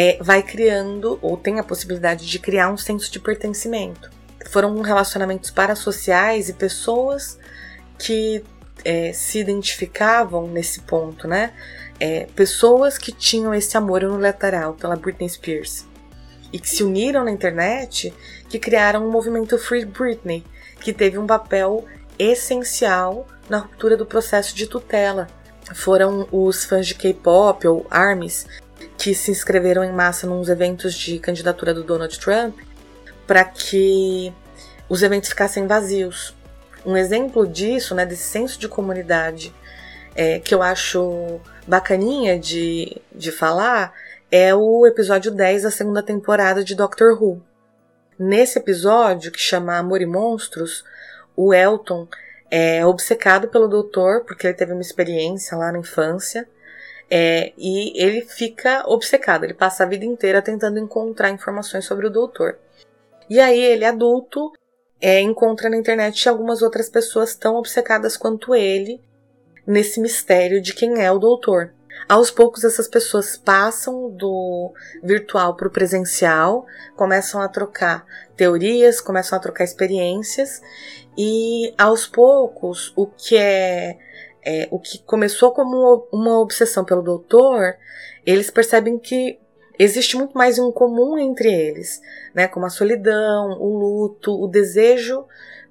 é, 0.00 0.16
vai 0.20 0.44
criando, 0.44 1.18
ou 1.20 1.36
tem 1.36 1.58
a 1.58 1.64
possibilidade 1.64 2.24
de 2.24 2.38
criar 2.38 2.70
um 2.70 2.76
senso 2.76 3.10
de 3.10 3.18
pertencimento. 3.18 4.08
Foram 4.48 4.80
relacionamentos 4.80 5.50
parasociais 5.50 6.48
e 6.48 6.52
pessoas 6.52 7.36
que 7.98 8.44
é, 8.84 9.12
se 9.12 9.40
identificavam 9.40 10.46
nesse 10.46 10.82
ponto, 10.82 11.26
né? 11.26 11.52
É, 11.98 12.28
pessoas 12.36 12.96
que 12.96 13.10
tinham 13.10 13.52
esse 13.52 13.76
amor 13.76 14.04
unilateral 14.04 14.74
pela 14.74 14.94
Britney 14.94 15.28
Spears 15.28 15.84
e 16.52 16.60
que 16.60 16.70
se 16.70 16.84
uniram 16.84 17.24
na 17.24 17.32
internet, 17.32 18.14
que 18.48 18.60
criaram 18.60 19.04
um 19.04 19.10
movimento 19.10 19.58
Free 19.58 19.84
Britney, 19.84 20.44
que 20.80 20.92
teve 20.92 21.18
um 21.18 21.26
papel 21.26 21.84
essencial 22.16 23.26
na 23.50 23.58
ruptura 23.58 23.96
do 23.96 24.06
processo 24.06 24.54
de 24.54 24.68
tutela. 24.68 25.26
Foram 25.74 26.28
os 26.30 26.64
fãs 26.64 26.86
de 26.86 26.94
K-pop 26.94 27.66
ou 27.66 27.84
ARMYs 27.90 28.46
que 28.98 29.14
se 29.14 29.30
inscreveram 29.30 29.84
em 29.84 29.92
massa 29.92 30.26
nos 30.26 30.48
eventos 30.48 30.92
de 30.92 31.20
candidatura 31.20 31.72
do 31.72 31.84
Donald 31.84 32.18
Trump 32.18 32.58
para 33.26 33.44
que 33.44 34.32
os 34.88 35.02
eventos 35.02 35.28
ficassem 35.28 35.66
vazios. 35.66 36.34
Um 36.84 36.96
exemplo 36.96 37.46
disso, 37.46 37.94
né, 37.94 38.04
desse 38.04 38.24
senso 38.24 38.58
de 38.58 38.66
comunidade 38.66 39.54
é, 40.16 40.40
que 40.40 40.52
eu 40.52 40.62
acho 40.62 41.40
bacaninha 41.66 42.38
de, 42.38 43.00
de 43.14 43.30
falar, 43.30 43.92
é 44.32 44.52
o 44.52 44.84
episódio 44.84 45.30
10 45.30 45.62
da 45.62 45.70
segunda 45.70 46.02
temporada 46.02 46.64
de 46.64 46.74
Doctor 46.74 47.22
Who. 47.22 47.40
Nesse 48.18 48.58
episódio, 48.58 49.30
que 49.30 49.38
chama 49.38 49.78
Amor 49.78 50.02
e 50.02 50.06
Monstros, 50.06 50.84
o 51.36 51.54
Elton 51.54 52.08
é 52.50 52.84
obcecado 52.84 53.46
pelo 53.46 53.68
doutor, 53.68 54.24
porque 54.24 54.46
ele 54.46 54.54
teve 54.54 54.72
uma 54.72 54.82
experiência 54.82 55.56
lá 55.56 55.70
na 55.70 55.78
infância, 55.78 56.48
é, 57.10 57.52
e 57.56 58.00
ele 58.00 58.22
fica 58.22 58.84
obcecado, 58.86 59.44
ele 59.44 59.54
passa 59.54 59.84
a 59.84 59.86
vida 59.86 60.04
inteira 60.04 60.42
tentando 60.42 60.78
encontrar 60.78 61.30
informações 61.30 61.84
sobre 61.84 62.06
o 62.06 62.10
doutor. 62.10 62.58
E 63.30 63.40
aí 63.40 63.60
ele, 63.60 63.84
adulto, 63.84 64.52
é, 65.00 65.20
encontra 65.20 65.70
na 65.70 65.76
internet 65.76 66.28
algumas 66.28 66.62
outras 66.62 66.88
pessoas 66.88 67.34
tão 67.34 67.56
obcecadas 67.56 68.16
quanto 68.16 68.54
ele 68.54 69.00
nesse 69.66 70.00
mistério 70.00 70.60
de 70.60 70.74
quem 70.74 71.02
é 71.02 71.10
o 71.10 71.18
doutor. 71.18 71.72
Aos 72.08 72.30
poucos, 72.30 72.64
essas 72.64 72.88
pessoas 72.88 73.36
passam 73.36 74.10
do 74.10 74.72
virtual 75.02 75.54
para 75.56 75.68
o 75.68 75.70
presencial, 75.70 76.64
começam 76.96 77.40
a 77.40 77.48
trocar 77.48 78.06
teorias, 78.36 79.00
começam 79.00 79.36
a 79.36 79.40
trocar 79.40 79.64
experiências, 79.64 80.62
e 81.16 81.74
aos 81.76 82.06
poucos, 82.06 82.92
o 82.96 83.06
que 83.06 83.36
é, 83.36 83.98
é 84.44 84.68
o 84.70 84.78
que 84.78 85.02
começou 85.02 85.52
como 85.52 86.06
uma 86.12 86.38
obsessão 86.40 86.84
pelo 86.84 87.02
doutor, 87.02 87.76
eles 88.24 88.50
percebem 88.50 88.98
que 88.98 89.38
existe 89.78 90.16
muito 90.16 90.36
mais 90.36 90.58
em 90.58 90.72
comum 90.72 91.16
entre 91.18 91.52
eles, 91.52 92.00
né? 92.34 92.48
Como 92.48 92.66
a 92.66 92.70
solidão, 92.70 93.58
o 93.60 93.78
luto, 93.78 94.32
o 94.32 94.48
desejo 94.48 95.24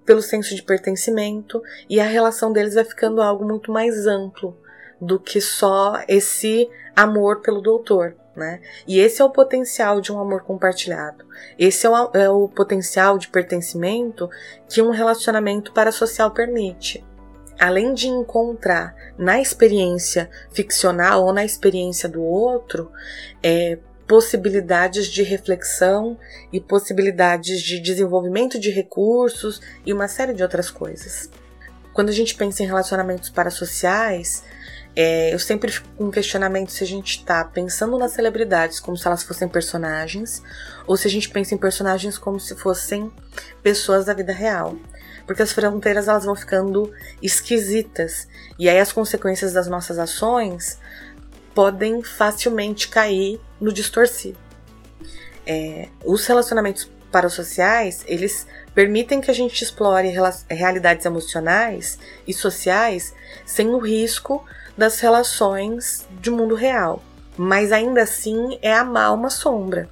pelo 0.05 0.21
senso 0.21 0.55
de 0.55 0.63
pertencimento, 0.63 1.61
e 1.89 1.99
a 1.99 2.05
relação 2.05 2.53
deles 2.53 2.75
vai 2.75 2.85
ficando 2.85 3.21
algo 3.21 3.45
muito 3.45 3.73
mais 3.73 4.07
amplo 4.07 4.57
do 5.01 5.19
que 5.19 5.41
só 5.41 6.01
esse 6.07 6.69
amor 6.95 7.41
pelo 7.41 7.61
doutor. 7.61 8.15
Né? 8.35 8.61
E 8.87 8.99
esse 8.99 9.19
é 9.19 9.25
o 9.25 9.31
potencial 9.31 9.99
de 9.99 10.11
um 10.13 10.19
amor 10.19 10.43
compartilhado. 10.43 11.25
Esse 11.57 11.87
é 11.87 11.89
o, 11.89 12.11
é 12.13 12.29
o 12.29 12.47
potencial 12.47 13.17
de 13.17 13.27
pertencimento 13.27 14.29
que 14.69 14.79
um 14.79 14.91
relacionamento 14.91 15.73
parasocial 15.73 16.29
permite. 16.29 17.03
Além 17.59 17.93
de 17.93 18.07
encontrar 18.07 18.95
na 19.17 19.41
experiência 19.41 20.29
ficcional 20.51 21.25
ou 21.25 21.33
na 21.33 21.43
experiência 21.43 22.07
do 22.07 22.21
outro 22.21 22.91
é, 23.41 23.77
possibilidades 24.07 25.07
de 25.07 25.21
reflexão 25.21 26.17
e 26.51 26.61
possibilidades 26.61 27.61
de 27.61 27.79
desenvolvimento 27.79 28.57
de 28.57 28.69
recursos 28.69 29.61
e 29.85 29.91
uma 29.91 30.07
série 30.07 30.33
de 30.33 30.41
outras 30.41 30.71
coisas. 30.71 31.29
Quando 31.93 32.09
a 32.09 32.13
gente 32.13 32.35
pensa 32.35 32.63
em 32.63 32.67
relacionamentos 32.67 33.29
parasociais, 33.29 34.43
é, 34.95 35.33
eu 35.33 35.39
sempre 35.39 35.71
fico 35.71 35.87
com 35.97 36.05
um 36.05 36.11
questionamento 36.11 36.71
se 36.71 36.83
a 36.83 36.87
gente 36.87 37.19
está 37.19 37.43
pensando 37.43 37.97
nas 37.99 38.13
celebridades 38.13 38.79
como 38.79 38.97
se 38.97 39.05
elas 39.05 39.23
fossem 39.23 39.47
personagens, 39.47 40.41
ou 40.87 40.95
se 40.95 41.07
a 41.07 41.11
gente 41.11 41.29
pensa 41.29 41.53
em 41.53 41.57
personagens 41.57 42.17
como 42.17 42.39
se 42.39 42.55
fossem 42.55 43.11
pessoas 43.61 44.05
da 44.05 44.13
vida 44.13 44.31
real. 44.31 44.75
Porque 45.27 45.43
as 45.43 45.51
fronteiras 45.51 46.07
elas 46.07 46.25
vão 46.25 46.35
ficando 46.35 46.91
esquisitas, 47.21 48.27
e 48.57 48.67
aí 48.67 48.79
as 48.79 48.91
consequências 48.91 49.53
das 49.53 49.67
nossas 49.67 49.99
ações 49.99 50.79
podem 51.53 52.01
facilmente 52.01 52.87
cair 52.87 53.39
no 53.59 53.71
distorcido. 53.73 54.39
É, 55.45 55.89
os 56.05 56.25
relacionamentos 56.25 56.89
parasociais, 57.11 58.03
eles 58.07 58.47
permitem 58.73 59.19
que 59.19 59.31
a 59.31 59.33
gente 59.33 59.63
explore 59.63 60.13
realidades 60.49 61.05
emocionais 61.05 61.97
e 62.27 62.33
sociais 62.33 63.13
sem 63.45 63.69
o 63.69 63.79
risco 63.79 64.45
das 64.77 64.99
relações 64.99 66.07
de 66.21 66.29
mundo 66.29 66.53
real. 66.53 67.01
Mas 67.35 67.71
ainda 67.71 68.03
assim 68.03 68.59
é 68.61 68.73
amar 68.73 69.13
uma 69.13 69.29
sombra. 69.29 69.89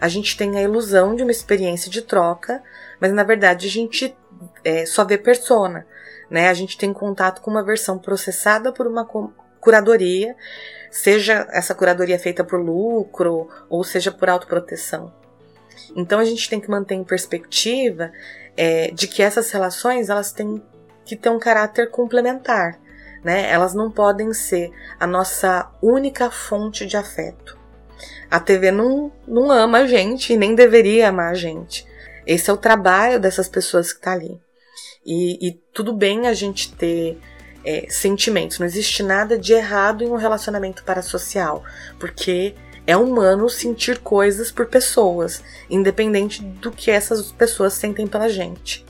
A 0.00 0.08
gente 0.08 0.36
tem 0.36 0.56
a 0.56 0.62
ilusão 0.62 1.14
de 1.14 1.22
uma 1.22 1.30
experiência 1.30 1.90
de 1.90 2.02
troca, 2.02 2.62
mas 2.98 3.12
na 3.12 3.22
verdade 3.22 3.66
a 3.66 3.70
gente 3.70 4.16
é, 4.64 4.86
só 4.86 5.04
vê 5.04 5.18
persona. 5.18 5.86
Né? 6.30 6.48
A 6.48 6.54
gente 6.54 6.78
tem 6.78 6.92
contato 6.92 7.40
com 7.40 7.50
uma 7.50 7.62
versão 7.62 7.98
processada 7.98 8.72
por 8.72 8.86
uma 8.86 9.06
curadoria, 9.60 10.34
seja 10.90 11.46
essa 11.50 11.74
curadoria 11.74 12.18
feita 12.18 12.42
por 12.42 12.60
lucro 12.60 13.48
ou 13.68 13.84
seja 13.84 14.10
por 14.10 14.28
autoproteção. 14.28 15.12
Então 15.94 16.18
a 16.18 16.24
gente 16.24 16.48
tem 16.48 16.60
que 16.60 16.70
manter 16.70 16.94
em 16.94 17.04
perspectiva 17.04 18.12
é, 18.56 18.90
de 18.90 19.06
que 19.06 19.22
essas 19.22 19.50
relações 19.50 20.08
elas 20.08 20.32
têm 20.32 20.62
que 21.04 21.16
ter 21.16 21.28
um 21.28 21.38
caráter 21.38 21.90
complementar 21.90 22.78
né? 23.22 23.50
Elas 23.50 23.74
não 23.74 23.90
podem 23.90 24.32
ser 24.32 24.70
a 24.98 25.06
nossa 25.06 25.70
única 25.80 26.30
fonte 26.30 26.86
de 26.86 26.96
afeto. 26.96 27.58
A 28.30 28.40
TV 28.40 28.70
não, 28.70 29.12
não 29.26 29.50
ama 29.50 29.78
a 29.78 29.86
gente 29.86 30.32
e 30.32 30.36
nem 30.36 30.54
deveria 30.54 31.08
amar 31.08 31.30
a 31.30 31.34
gente. 31.34 31.86
Esse 32.26 32.50
é 32.50 32.52
o 32.52 32.56
trabalho 32.56 33.20
dessas 33.20 33.48
pessoas 33.48 33.92
que 33.92 34.00
tá 34.00 34.12
ali. 34.12 34.40
E, 35.04 35.48
e 35.48 35.52
tudo 35.72 35.92
bem 35.92 36.26
a 36.26 36.34
gente 36.34 36.72
ter 36.72 37.18
é, 37.64 37.86
sentimentos. 37.88 38.58
Não 38.58 38.66
existe 38.66 39.02
nada 39.02 39.38
de 39.38 39.52
errado 39.52 40.04
em 40.04 40.08
um 40.08 40.16
relacionamento 40.16 40.84
parasocial, 40.84 41.64
porque 41.98 42.54
é 42.86 42.96
humano 42.96 43.48
sentir 43.48 43.98
coisas 43.98 44.50
por 44.50 44.66
pessoas, 44.66 45.42
independente 45.70 46.42
do 46.42 46.70
que 46.70 46.90
essas 46.90 47.32
pessoas 47.32 47.72
sentem 47.74 48.06
pela 48.06 48.28
gente 48.28 48.84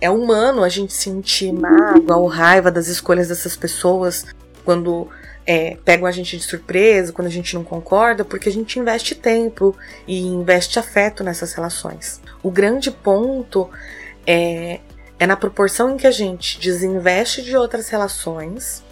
é 0.00 0.10
humano 0.10 0.62
a 0.62 0.68
gente 0.68 0.92
sentir 0.92 1.52
mágoa 1.52 2.16
ou 2.16 2.26
raiva 2.26 2.70
das 2.70 2.88
escolhas 2.88 3.28
dessas 3.28 3.56
pessoas 3.56 4.26
quando 4.64 5.08
é, 5.46 5.76
pegam 5.84 6.06
a 6.06 6.10
gente 6.10 6.36
de 6.36 6.42
surpresa, 6.42 7.12
quando 7.12 7.28
a 7.28 7.30
gente 7.30 7.54
não 7.54 7.62
concorda, 7.62 8.24
porque 8.24 8.48
a 8.48 8.52
gente 8.52 8.78
investe 8.78 9.14
tempo 9.14 9.76
e 10.06 10.20
investe 10.20 10.78
afeto 10.78 11.22
nessas 11.22 11.52
relações. 11.52 12.20
O 12.42 12.50
grande 12.50 12.90
ponto 12.90 13.68
é, 14.26 14.80
é 15.18 15.26
na 15.26 15.36
proporção 15.36 15.90
em 15.90 15.96
que 15.96 16.06
a 16.06 16.10
gente 16.10 16.58
desinveste 16.58 17.42
de 17.42 17.56
outras 17.56 17.88
relações 17.88 18.84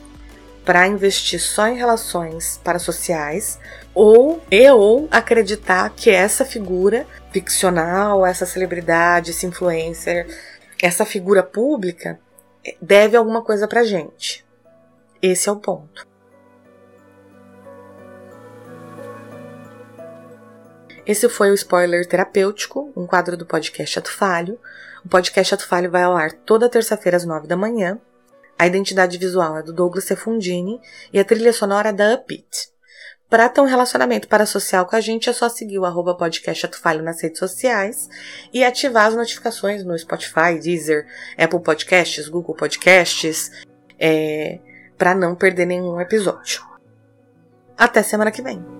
para 0.64 0.86
investir 0.86 1.40
só 1.40 1.68
em 1.68 1.76
relações 1.76 2.58
parasociais 2.64 3.58
ou 3.94 4.42
e 4.50 4.70
ou 4.70 5.06
acreditar 5.10 5.90
que 5.90 6.10
essa 6.10 6.44
figura 6.44 7.06
ficcional, 7.30 8.24
essa 8.24 8.46
celebridade, 8.46 9.30
esse 9.30 9.46
influencer 9.46 10.26
essa 10.82 11.06
figura 11.06 11.42
pública 11.42 12.20
deve 12.80 13.16
alguma 13.16 13.42
coisa 13.42 13.66
pra 13.66 13.84
gente. 13.84 14.44
Esse 15.22 15.48
é 15.48 15.52
o 15.52 15.56
ponto. 15.56 16.06
Esse 21.06 21.28
foi 21.28 21.50
o 21.50 21.54
Spoiler 21.54 22.06
Terapêutico, 22.06 22.90
um 22.96 23.06
quadro 23.06 23.36
do 23.36 23.44
podcast 23.44 23.98
Ato 23.98 24.10
Falho. 24.10 24.58
O 25.04 25.08
podcast 25.08 25.54
Ato 25.54 25.66
Falho 25.66 25.90
vai 25.90 26.02
ao 26.02 26.16
ar 26.16 26.32
toda 26.32 26.68
terça-feira 26.68 27.18
às 27.18 27.26
nove 27.26 27.46
da 27.46 27.56
manhã. 27.56 28.00
A 28.58 28.66
identidade 28.66 29.18
visual 29.18 29.58
é 29.58 29.62
do 29.62 29.72
Douglas 29.72 30.04
Cefundini 30.04 30.80
e 31.12 31.18
a 31.18 31.24
trilha 31.24 31.52
sonora 31.52 31.90
é 31.90 31.92
da 31.92 32.14
Upit. 32.14 32.72
Para 33.28 33.50
ter 33.50 33.60
um 33.60 33.66
relacionamento 33.66 34.28
parasocial 34.28 34.86
com 34.86 34.96
a 34.96 35.00
gente, 35.00 35.28
é 35.28 35.32
só 35.32 35.48
seguir 35.48 35.78
o 35.78 35.84
arroba 35.84 36.16
podcast 36.16 36.64
Atufalho 36.64 37.02
nas 37.02 37.20
redes 37.20 37.38
sociais 37.38 38.08
e 38.52 38.64
ativar 38.64 39.06
as 39.06 39.14
notificações 39.14 39.84
no 39.84 39.98
Spotify, 39.98 40.58
Deezer, 40.58 41.06
Apple 41.36 41.60
Podcasts, 41.60 42.28
Google 42.28 42.54
Podcasts 42.54 43.50
é, 43.98 44.58
para 44.96 45.14
não 45.14 45.34
perder 45.34 45.66
nenhum 45.66 46.00
episódio. 46.00 46.62
Até 47.76 48.02
semana 48.02 48.30
que 48.30 48.40
vem. 48.40 48.73